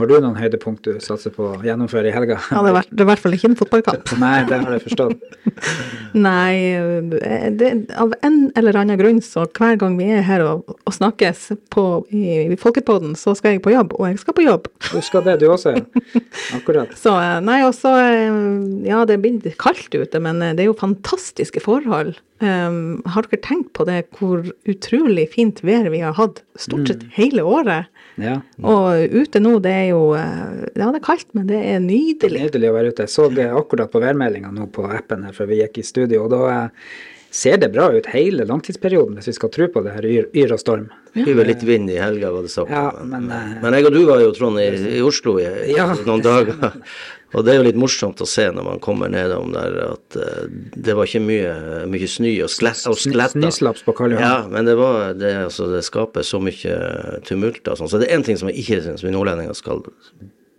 Har 0.00 0.08
du 0.08 0.14
noen 0.16 0.38
høydepunkt 0.40 0.86
du 0.88 0.96
satser 1.04 1.30
på 1.34 1.44
å 1.50 1.58
gjennomføre 1.62 2.08
i 2.08 2.14
helga? 2.14 2.38
Ja, 2.50 2.62
det 2.64 2.72
er, 2.72 2.86
i 2.88 3.06
hvert 3.10 3.20
fall 3.20 3.36
ikke 3.36 3.50
en 3.50 3.58
fotballkamp. 3.60 4.12
Nei, 4.22 4.38
det 4.48 4.58
har 4.62 4.74
jeg 4.74 4.84
forstått. 4.86 5.36
Nei, 6.26 6.54
eh, 7.20 7.44
det, 7.60 7.70
av 8.00 8.14
en 8.24 8.38
eller 8.58 8.80
annen 8.80 9.00
grunn 9.00 9.20
så 9.24 9.44
hver 9.46 9.76
gang 9.80 9.98
vi 10.00 10.08
er 10.16 10.24
her 10.26 10.44
og, 10.46 10.74
og 10.74 10.96
snakkes 10.96 11.44
på, 11.72 11.84
i, 12.08 12.24
i 12.54 12.58
Folkepodden, 12.60 13.14
så 13.20 13.36
skal 13.38 13.56
jeg 13.56 13.64
på 13.66 13.74
jobb, 13.74 13.94
og 13.98 14.08
jeg 14.08 14.18
skal 14.24 14.38
på 14.40 14.46
jobb. 14.48 14.68
Du 14.88 14.98
skal 15.04 15.26
det, 15.28 15.38
du 15.44 15.50
også? 15.52 15.76
Akkurat. 16.58 16.96
Så 16.98 17.14
eh, 17.20 17.38
nei, 17.44 17.60
og 17.68 17.76
så 17.76 17.94
eh, 18.00 18.42
Ja, 18.88 19.04
det 19.08 19.20
blir 19.22 19.54
kaldt 19.60 19.92
ute, 19.92 20.24
men 20.24 20.40
det 20.42 20.64
er 20.64 20.72
jo 20.72 20.78
fantastiske 20.78 21.60
forhold. 21.62 22.16
Um, 22.42 23.04
har 23.06 23.22
dere 23.30 23.38
tenkt 23.38 23.70
på 23.76 23.84
det, 23.86 24.00
hvor 24.18 24.40
utrolig 24.66 25.28
fint 25.30 25.60
vær 25.62 25.86
vi 25.92 26.00
har 26.02 26.16
hatt 26.18 26.40
stort 26.58 26.90
sett 26.90 27.04
hele 27.14 27.44
året? 27.46 27.86
Ja. 28.18 28.40
Og 28.66 29.14
ute 29.14 29.38
nå, 29.38 29.60
det 29.64 29.72
er 29.72 29.86
jo 29.92 30.02
eh, 30.18 30.66
Ja, 30.76 30.90
det 30.92 31.00
er 31.00 31.06
kaldt, 31.06 31.28
men 31.38 31.46
det 31.50 31.60
er 31.72 31.80
nydelig. 31.84 32.44
Nydelig 32.48 32.70
å 32.70 32.76
være 32.76 32.92
ute. 32.92 33.06
Jeg 33.06 33.14
så 33.14 33.28
det 33.32 33.48
akkurat 33.50 33.90
på 33.92 34.02
værmeldinga 34.02 34.52
nå 34.54 34.68
på 34.74 34.84
appen 34.90 35.24
her 35.28 35.36
før 35.36 35.50
vi 35.52 35.62
gikk 35.62 35.80
i 35.82 35.86
studio, 35.86 36.24
og 36.26 36.32
da 36.34 36.42
eh, 36.52 36.92
ser 37.32 37.56
det 37.62 37.70
bra 37.72 37.86
ut 37.94 38.10
hele 38.12 38.44
langtidsperioden, 38.44 39.14
hvis 39.16 39.30
vi 39.30 39.36
skal 39.38 39.52
tro 39.54 39.68
på 39.72 39.80
det 39.86 39.94
her 39.94 40.04
yr, 40.04 40.26
yr 40.36 40.52
og 40.52 40.60
storm. 40.60 40.90
Hyver 41.16 41.48
litt 41.48 41.62
vind 41.64 41.88
i 41.92 41.96
helga, 42.00 42.30
var 42.32 42.44
det 42.44 42.52
sagt. 42.52 42.70
Ja, 42.72 42.90
men, 43.00 43.26
men, 43.28 43.32
eh, 43.56 43.56
men 43.62 43.76
jeg 43.78 43.88
og 43.88 43.96
du 43.96 44.02
var 44.08 44.20
jo, 44.24 44.30
Trond, 44.36 44.60
i, 44.60 44.68
i 44.98 45.00
Oslo 45.04 45.38
i, 45.40 45.48
Ja. 45.72 45.88
noen 46.06 46.24
dager. 46.24 46.58
Og 47.32 47.46
det 47.46 47.54
er 47.54 47.60
jo 47.60 47.66
litt 47.66 47.80
morsomt 47.80 48.20
å 48.20 48.28
se 48.28 48.44
når 48.52 48.66
man 48.66 48.82
kommer 48.84 49.12
nedom 49.12 49.54
der, 49.54 49.78
at 49.94 50.18
uh, 50.20 50.44
det 50.76 50.96
var 50.98 51.08
ikke 51.08 51.22
mye, 51.24 51.54
mye 51.90 52.10
snø 52.10 52.34
og, 52.44 52.52
slett, 52.52 52.82
og 52.90 52.98
skletter. 53.00 53.40
Snøslaps 53.40 53.86
på 53.86 53.96
Karl 53.96 54.16
Johan. 54.16 54.26
Ja, 54.26 54.36
men 54.52 54.68
det, 54.68 54.76
var, 54.80 55.14
det, 55.18 55.32
altså, 55.46 55.70
det 55.72 55.84
skaper 55.88 56.26
så 56.26 56.42
mye 56.42 56.76
tumult. 57.28 57.64
og 57.66 57.80
sånn. 57.80 57.90
Så 57.92 58.02
det 58.02 58.10
er 58.10 58.18
én 58.18 58.26
ting 58.26 58.40
som 58.40 58.52
jeg 58.52 58.64
ikke 58.64 58.82
syns 58.84 59.04
vi 59.06 59.14
nordlendinger 59.14 59.56
skal 59.56 59.84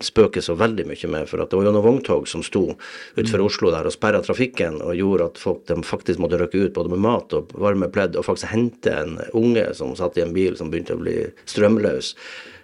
spøke 0.03 0.41
så 0.43 0.55
veldig 0.59 0.85
mye 0.89 1.09
med. 1.11 1.27
For 1.29 1.43
at 1.43 1.51
det 1.51 1.59
var 1.59 1.67
jo 1.67 1.73
noen 1.73 1.85
vogntog 1.85 2.27
som 2.29 2.43
sto 2.45 2.65
utenfor 3.15 3.45
Oslo 3.45 3.71
der 3.73 3.87
og 3.87 3.95
sperra 3.95 4.23
trafikken 4.25 4.81
og 4.83 4.97
gjorde 4.97 5.29
at 5.31 5.41
folk 5.41 5.65
de 5.69 5.79
faktisk 5.87 6.21
måtte 6.23 6.39
røkke 6.41 6.65
ut 6.65 6.75
både 6.75 6.93
med 6.93 7.03
mat 7.05 7.35
og 7.37 7.53
varme 7.63 7.89
pledd 7.93 8.17
og 8.19 8.27
faktisk 8.27 8.51
hente 8.53 8.93
en 9.03 9.19
unge 9.37 9.69
som 9.77 9.95
satt 9.99 10.19
i 10.19 10.25
en 10.25 10.35
bil 10.35 10.57
som 10.59 10.73
begynte 10.73 10.97
å 10.97 11.03
bli 11.03 11.19
strømløs. 11.49 12.13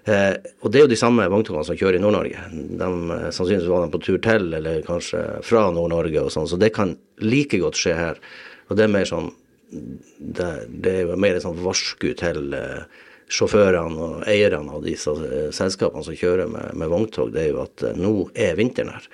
Eh, 0.08 0.36
og 0.64 0.72
det 0.72 0.80
er 0.80 0.86
jo 0.86 0.92
de 0.94 1.00
samme 1.00 1.26
vogntogene 1.32 1.66
som 1.68 1.78
kjører 1.78 2.00
i 2.00 2.04
Nord-Norge. 2.04 2.46
Eh, 2.46 3.28
sannsynligvis 3.36 3.70
var 3.70 3.86
de 3.86 3.92
på 3.94 4.02
tur 4.06 4.20
til, 4.24 4.48
eller 4.60 4.86
kanskje 4.88 5.24
fra 5.46 5.68
Nord-Norge 5.76 6.24
og 6.24 6.32
sånn, 6.34 6.48
så 6.50 6.60
det 6.60 6.72
kan 6.76 6.96
like 7.20 7.60
godt 7.62 7.80
skje 7.80 7.98
her. 7.98 8.22
Og 8.70 8.80
det 8.80 8.86
er 8.86 8.98
mer 8.98 9.08
sånn 9.10 9.32
Det, 9.70 10.46
det 10.82 10.92
er 11.04 11.20
mer 11.22 11.36
et 11.38 11.44
sånt 11.44 11.60
varsku 11.62 12.08
til 12.18 12.56
eh, 12.58 12.88
sjåførene 13.30 14.02
og 14.02 14.24
eierne 14.30 14.74
av 14.74 14.84
disse 14.84 15.12
eh, 15.14 15.50
selskapene 15.54 16.04
som 16.06 16.16
kjører 16.18 16.50
med, 16.50 16.74
med 16.80 16.90
vogntog, 16.90 17.32
det 17.34 17.44
er 17.44 17.50
jo 17.52 17.62
at 17.62 17.84
eh, 17.86 17.98
nå 17.98 18.12
er 18.34 18.58
vinteren 18.58 18.92
her. 18.96 19.06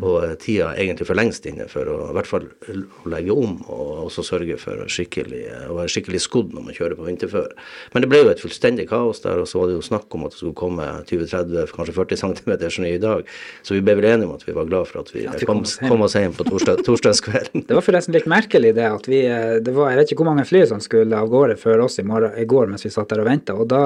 Og 0.00 0.16
eh, 0.24 0.34
tida 0.40 0.70
er 0.72 0.86
egentlig 0.86 1.08
for 1.08 1.18
lengst 1.18 1.46
inne 1.48 1.68
for 1.70 1.88
å 1.92 1.98
i 2.08 2.16
hvert 2.16 2.30
fall 2.30 2.46
å 2.48 3.12
legge 3.12 3.34
om 3.34 3.58
og 3.68 4.06
også 4.06 4.24
sørge 4.24 4.56
for 4.60 4.86
skikkelig, 4.88 5.42
å 5.68 5.76
være 5.76 5.92
skikkelig 5.92 6.22
skodd 6.24 6.54
når 6.56 6.68
man 6.68 6.78
kjører 6.78 6.98
på 6.98 7.08
vinterføre. 7.08 7.66
Men 7.92 8.04
det 8.04 8.10
ble 8.12 8.22
jo 8.22 8.30
et 8.32 8.42
fullstendig 8.42 8.88
kaos 8.88 9.20
der, 9.24 9.42
og 9.42 9.50
så 9.50 9.60
var 9.60 9.70
det 9.70 9.76
jo 9.76 9.84
snakk 9.84 10.16
om 10.16 10.24
at 10.26 10.34
det 10.34 10.40
skulle 10.40 10.58
komme 10.58 10.88
20-30, 11.10 11.74
kanskje 11.76 11.96
40 11.98 12.22
cm 12.24 12.56
snø 12.78 12.94
i 12.94 13.02
dag. 13.02 13.28
Så 13.66 13.76
vi 13.76 13.84
ble 13.84 13.98
vel 14.00 14.08
enige 14.14 14.30
om 14.30 14.38
at 14.38 14.46
vi 14.48 14.56
var 14.56 14.68
glad 14.70 14.88
for 14.88 15.02
at 15.02 15.12
vi, 15.12 15.26
At 15.28 15.42
vi 15.42 15.48
kom, 15.48 15.60
kom 15.84 16.06
oss 16.06 16.16
hjem. 16.16 16.32
på 16.38 16.48
torsdag, 16.48 16.80
torsdagskvelden. 16.88 17.66
Det 17.68 17.76
var 17.76 17.84
forresten 17.84 18.16
litt 18.16 18.28
merkelig 18.30 18.72
det 18.78 18.88
at 18.88 19.08
vi 19.10 19.20
det 19.28 19.74
var, 19.74 19.92
Jeg 19.92 20.00
vet 20.00 20.12
ikke 20.12 20.22
hvor 20.22 20.30
mange 20.32 20.46
fly 20.48 20.64
som 20.70 20.80
skulle 20.82 21.18
av 21.18 21.28
gårde 21.32 21.58
før 21.60 21.84
oss 21.84 21.98
i, 22.00 22.06
morgen, 22.06 22.32
i 22.38 22.46
går 22.48 22.70
mens 22.70 22.86
vi 22.86 22.92
satt 22.94 23.10
der 23.12 23.22
og 23.22 23.28
venta. 23.28 23.57
Og 23.58 23.68
da 23.70 23.82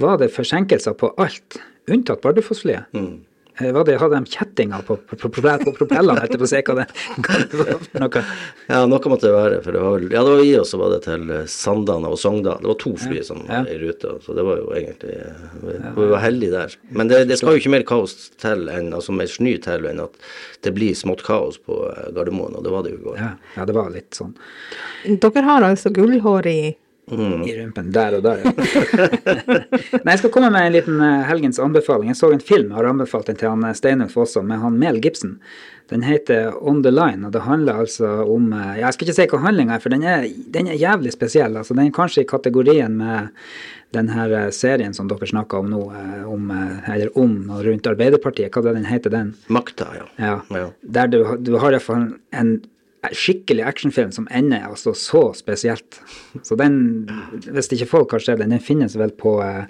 var 0.00 0.20
det 0.22 0.30
forsinkelser 0.34 0.94
på 1.00 1.12
alt, 1.20 1.58
unntatt 1.90 2.22
Bardufoss-flyet. 2.22 2.94
Eh, 3.60 3.72
Var 3.74 3.84
det, 3.84 3.96
hadde 4.00 4.16
de 4.22 4.30
kjettinger 4.32 4.80
på, 4.86 4.94
på, 5.04 5.16
på, 5.20 5.28
på 5.28 5.72
propellene? 5.76 6.22
På 6.32 6.46
å 6.46 6.48
si 6.48 6.60
hva 6.64 6.76
det, 6.78 6.84
hva 7.20 7.34
det 7.42 7.58
var 7.58 7.72
for 7.82 8.00
noe. 8.00 8.22
Ja, 8.70 8.78
noe 8.88 9.10
måtte 9.12 9.26
det 9.28 9.32
være. 9.34 9.58
For 9.66 9.76
det 9.76 9.82
var 9.84 10.04
ja, 10.06 10.22
det 10.24 10.30
var 10.30 10.40
vi, 10.40 10.52
og 10.56 10.64
så 10.70 10.78
var 10.80 10.94
det 10.94 11.00
til 11.04 11.26
eh, 11.34 11.42
Sandane 11.50 12.08
og 12.08 12.16
Sogndal. 12.22 12.62
Det 12.62 12.70
var 12.70 12.78
to 12.80 12.94
fly 13.02 13.20
som 13.26 13.42
Ja. 13.50 13.58
var 13.66 13.68
i 13.74 13.76
rute, 13.82 14.14
så 14.24 14.36
det 14.38 14.46
var 14.46 14.62
jo 14.62 14.70
egentlig 14.78 15.18
eh, 15.18 15.44
Vi, 15.66 15.76
vi 15.98 16.08
var 16.14 16.22
heldige 16.24 16.54
der. 16.54 16.78
Men 17.02 17.10
det, 17.12 17.20
det 17.28 17.36
skal 17.42 17.58
jo 17.58 17.60
ikke 17.60 17.74
mer 17.74 17.84
kaos 17.90 18.16
til 18.40 18.64
enn, 18.72 18.94
altså 18.96 19.12
mer 19.18 19.28
sny 19.28 19.58
til 19.66 19.90
enn 19.92 20.00
at 20.06 20.16
det 20.64 20.72
blir 20.78 20.96
smått 20.96 21.26
kaos 21.26 21.58
på 21.60 21.82
Gardermoen, 22.16 22.56
og 22.56 22.64
det 22.64 22.72
var 22.72 22.86
det 22.86 22.94
jo 22.94 23.02
i 23.02 23.06
går. 23.10 23.20
Ja, 23.20 23.32
ja, 23.58 23.68
det 23.68 23.76
var 23.76 23.90
litt 23.92 24.16
sånn 24.16 24.32
Dere 25.04 25.44
har 25.50 25.68
altså 25.68 25.92
gullhår 25.92 26.48
i 26.48 26.60
i 27.12 27.54
rumpen 27.58 27.90
der 27.94 28.16
og 28.18 28.22
der. 28.24 28.44
Ja. 28.44 28.52
Nei, 30.04 30.12
jeg 30.14 30.20
skal 30.22 30.32
komme 30.34 30.50
med 30.54 30.68
en 30.68 30.76
liten 30.76 31.02
eh, 31.04 31.26
helgens 31.28 31.60
anbefaling. 31.62 32.10
Jeg 32.12 32.20
så 32.20 32.30
en 32.34 32.42
film, 32.44 32.70
jeg 32.70 32.78
har 32.78 32.88
anbefalt 32.90 33.30
den 33.30 33.40
til 33.40 33.50
han 33.50 33.66
eh, 33.66 33.76
Steinulf 33.76 34.16
også, 34.20 34.42
med 34.46 34.62
han 34.62 34.78
Mel 34.80 35.00
Gibson. 35.02 35.36
Den 35.90 36.04
heter 36.06 36.54
On 36.62 36.84
the 36.84 36.92
Line, 36.94 37.26
og 37.26 37.34
det 37.34 37.42
handler 37.46 37.82
altså 37.82 38.22
om 38.22 38.52
eh, 38.54 38.78
ja, 38.78 38.86
Jeg 38.86 38.96
skal 38.96 39.08
ikke 39.08 39.18
si 39.18 39.28
hva 39.32 39.42
handlinga 39.46 39.76
er, 39.76 39.84
for 39.84 39.94
den 39.94 40.06
er, 40.06 40.26
den 40.54 40.70
er 40.70 40.80
jævlig 40.80 41.14
spesiell. 41.16 41.56
altså 41.56 41.76
Den 41.76 41.88
er 41.88 41.94
kanskje 41.98 42.24
i 42.24 42.30
kategorien 42.30 42.96
med 43.00 43.30
den 43.90 44.12
her 44.14 44.52
serien 44.54 44.94
som 44.94 45.08
dere 45.10 45.26
snakker 45.26 45.64
om 45.64 45.70
nå, 45.72 45.80
om, 46.30 46.50
eller 46.86 47.10
om 47.18 47.32
og 47.50 47.64
rundt 47.66 47.88
Arbeiderpartiet. 47.90 48.54
Hva 48.54 48.62
er 48.62 48.68
det 48.68 48.76
den 48.78 48.86
heter 48.86 49.10
den? 49.10 49.32
Makta, 49.50 49.88
ja. 49.98 50.06
Ja. 50.22 50.36
Ja. 50.54 50.68
Der 50.82 51.10
du, 51.10 51.24
du 51.42 51.56
har 51.58 51.74
iallfall 51.74 52.12
en 52.30 52.60
skikkelig 53.16 53.64
actionfilm 53.64 54.10
som 54.12 54.26
ender 54.30 54.66
altså 54.68 54.92
så 54.94 55.22
spesielt. 55.36 56.00
Så 56.44 56.56
den, 56.60 57.08
hvis 57.48 57.70
ikke 57.72 57.88
folk 57.88 58.12
har 58.12 58.20
sett 58.24 58.38
den, 58.42 58.52
den 58.52 58.60
finnes 58.60 58.96
vel 59.00 59.14
på 59.16 59.38
eh, 59.44 59.64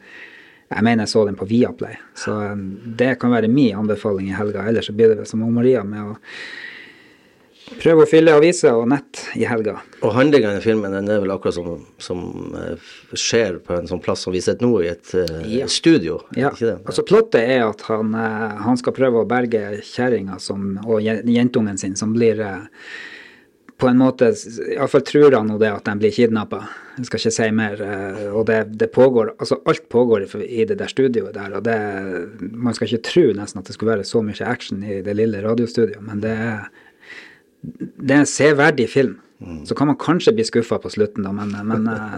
Jeg 0.71 0.85
mener 0.87 1.03
jeg 1.03 1.11
så 1.11 1.25
den 1.27 1.35
på 1.39 1.47
Viaplay. 1.51 1.97
Så 2.19 2.35
eh, 2.49 2.57
det 2.99 3.13
kan 3.23 3.31
være 3.35 3.49
min 3.51 3.75
anbefaling 3.79 4.29
i 4.31 4.35
helga. 4.39 4.67
Ellers 4.71 4.87
så 4.91 4.95
blir 4.99 5.09
det 5.13 5.21
vel 5.23 5.31
som 5.31 5.47
Maria 5.55 5.85
med 5.87 6.13
å 6.13 6.17
prøve 7.81 8.03
å 8.03 8.09
fylle 8.11 8.33
aviser 8.35 8.75
og 8.75 8.89
nett 8.91 9.21
i 9.39 9.45
helga. 9.47 9.77
Og 10.03 10.11
handlingene 10.17 10.59
i 10.59 10.65
filmen 10.65 10.91
den 10.91 11.07
er 11.13 11.21
vel 11.23 11.31
akkurat 11.31 11.55
som, 11.55 11.85
som 12.03 12.25
eh, 12.59 12.89
skjer 13.15 13.61
på 13.63 13.77
en 13.79 13.87
sånn 13.91 14.03
plass 14.03 14.25
som 14.27 14.35
vi 14.35 14.43
sitter 14.43 14.67
nå, 14.67 14.73
i 14.83 14.91
et 14.91 15.15
Ja. 15.47 15.69
studio. 15.71 16.19
Ja, 16.35 16.51
altså 16.83 17.07
Plottet 17.07 17.47
er 17.47 17.69
at 17.69 17.87
han, 17.87 18.11
han 18.15 18.81
skal 18.81 18.97
prøve 18.97 19.23
å 19.23 19.29
berge 19.31 19.79
kjerringa 19.87 20.41
og 20.83 20.99
jentungen 21.31 21.79
sin, 21.79 21.95
som 21.99 22.11
blir 22.17 22.43
på 23.81 23.89
en 23.89 23.99
måte 24.01 24.29
Iallfall 24.75 25.03
tror 25.09 25.35
han 25.39 25.49
nå 25.51 25.57
det 25.61 25.71
at 25.73 25.87
de 25.89 25.95
blir 26.03 26.13
kidnappa. 26.15 26.61
Jeg 26.99 27.09
skal 27.09 27.21
ikke 27.23 27.33
si 27.39 27.49
mer. 27.57 27.81
eh, 27.85 28.27
Og 28.37 28.45
det, 28.51 28.59
det 28.81 28.91
pågår 28.93 29.33
Altså, 29.39 29.61
alt 29.67 29.89
pågår 29.89 30.27
i, 30.45 30.65
det 30.69 30.77
der 30.83 30.93
studioet 30.93 31.35
der, 31.35 31.57
og 31.57 31.65
det 31.65 31.79
Man 32.53 32.77
skal 32.77 32.89
ikke 32.91 33.07
tro 33.09 33.25
nesten 33.37 33.63
at 33.63 33.67
det 33.71 33.75
skulle 33.79 33.95
være 33.97 34.05
så 34.09 34.23
mye 34.25 34.47
action 34.47 34.85
i 34.85 35.01
det 35.07 35.17
lille 35.17 35.43
radiostudioet, 35.45 36.03
men 36.05 36.21
det 36.25 36.37
er 36.37 36.69
det 37.61 38.15
er 38.15 38.23
en 38.23 38.29
severdig 38.29 38.87
film. 38.89 39.19
Så 39.69 39.75
kan 39.77 39.89
man 39.89 39.97
kanskje 40.01 40.33
bli 40.37 40.45
skuffa 40.45 40.77
på 40.81 40.89
slutten, 40.93 41.25
da, 41.25 41.31
men, 41.33 41.53
men 41.69 41.87
eh, 41.89 42.17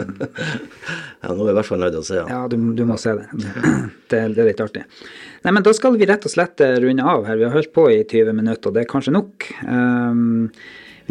Ja, 1.23 1.33
nå 1.35 1.45
er 1.45 1.49
jeg 1.49 1.55
i 1.55 1.57
hvert 1.59 1.69
fall 1.69 1.83
nødt 1.83 1.95
til 1.97 2.01
å 2.03 2.07
se 2.07 2.17
den. 2.19 2.31
ja, 2.31 2.41
du, 2.51 2.57
du 2.79 2.83
må 2.87 2.97
se 2.99 3.15
det. 3.19 3.27
det. 3.43 3.53
Det 4.11 4.21
er 4.43 4.49
litt 4.53 4.63
artig. 4.63 4.85
Nei, 5.43 5.53
men 5.55 5.67
Da 5.67 5.75
skal 5.75 5.95
vi 5.99 6.07
rett 6.11 6.27
og 6.27 6.35
slett 6.35 6.63
eh, 6.63 6.77
runde 6.83 7.07
av 7.15 7.27
her. 7.27 7.39
Vi 7.39 7.47
har 7.49 7.55
holdt 7.55 7.73
på 7.75 7.89
i 7.95 8.01
20 8.03 8.35
minutter, 8.39 8.71
og 8.71 8.75
det 8.79 8.85
er 8.85 8.91
kanskje 8.91 9.15
nok. 9.15 9.49
Um, 9.67 10.51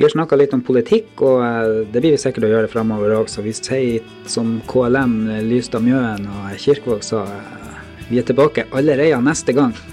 vi 0.01 0.05
har 0.05 0.09
snakka 0.09 0.37
litt 0.39 0.53
om 0.57 0.63
politikk, 0.65 1.11
og 1.21 1.43
eh, 1.45 1.73
det 1.93 2.01
blir 2.01 2.15
vi 2.15 2.17
sikkert 2.17 2.47
å 2.47 2.49
gjøre 2.49 2.69
framover 2.71 3.13
òg. 3.19 3.27
Så 3.29 3.43
vi 3.45 3.53
sier 3.53 4.07
som 4.25 4.55
KLM, 4.65 5.13
eh, 5.29 5.43
Lystad 5.45 5.85
Mjøen 5.85 6.25
og 6.25 6.55
Kirkevåg 6.57 7.03
sa, 7.05 7.21
eh, 7.29 7.75
vi 8.09 8.17
er 8.17 8.25
tilbake 8.25 8.65
allerede 8.73 9.21
neste 9.21 9.53
gang. 9.53 9.77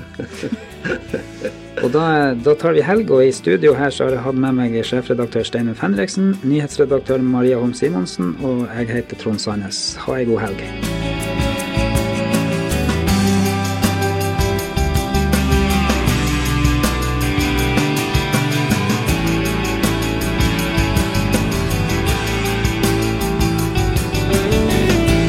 Og 1.78 1.92
da, 1.94 2.32
da 2.34 2.56
tar 2.58 2.74
vi 2.74 2.82
helg, 2.82 3.12
og 3.14 3.22
i 3.22 3.30
studio 3.30 3.70
her 3.78 3.92
så 3.94 4.08
har 4.08 4.16
jeg 4.16 4.24
hatt 4.24 4.40
med 4.42 4.56
meg 4.56 4.74
sjefredaktør 4.82 5.46
Steinulf 5.46 5.84
Henriksen, 5.84 6.32
nyhetsredaktør 6.42 7.22
Maria 7.22 7.60
Holm 7.60 7.76
Simonsen, 7.76 8.32
og 8.42 8.64
jeg 8.72 8.90
heter 8.96 9.22
Trond 9.22 9.44
Sandnes. 9.44 9.92
Ha 10.08 10.18
ei 10.18 10.26
god 10.26 10.42
helg. 10.48 11.07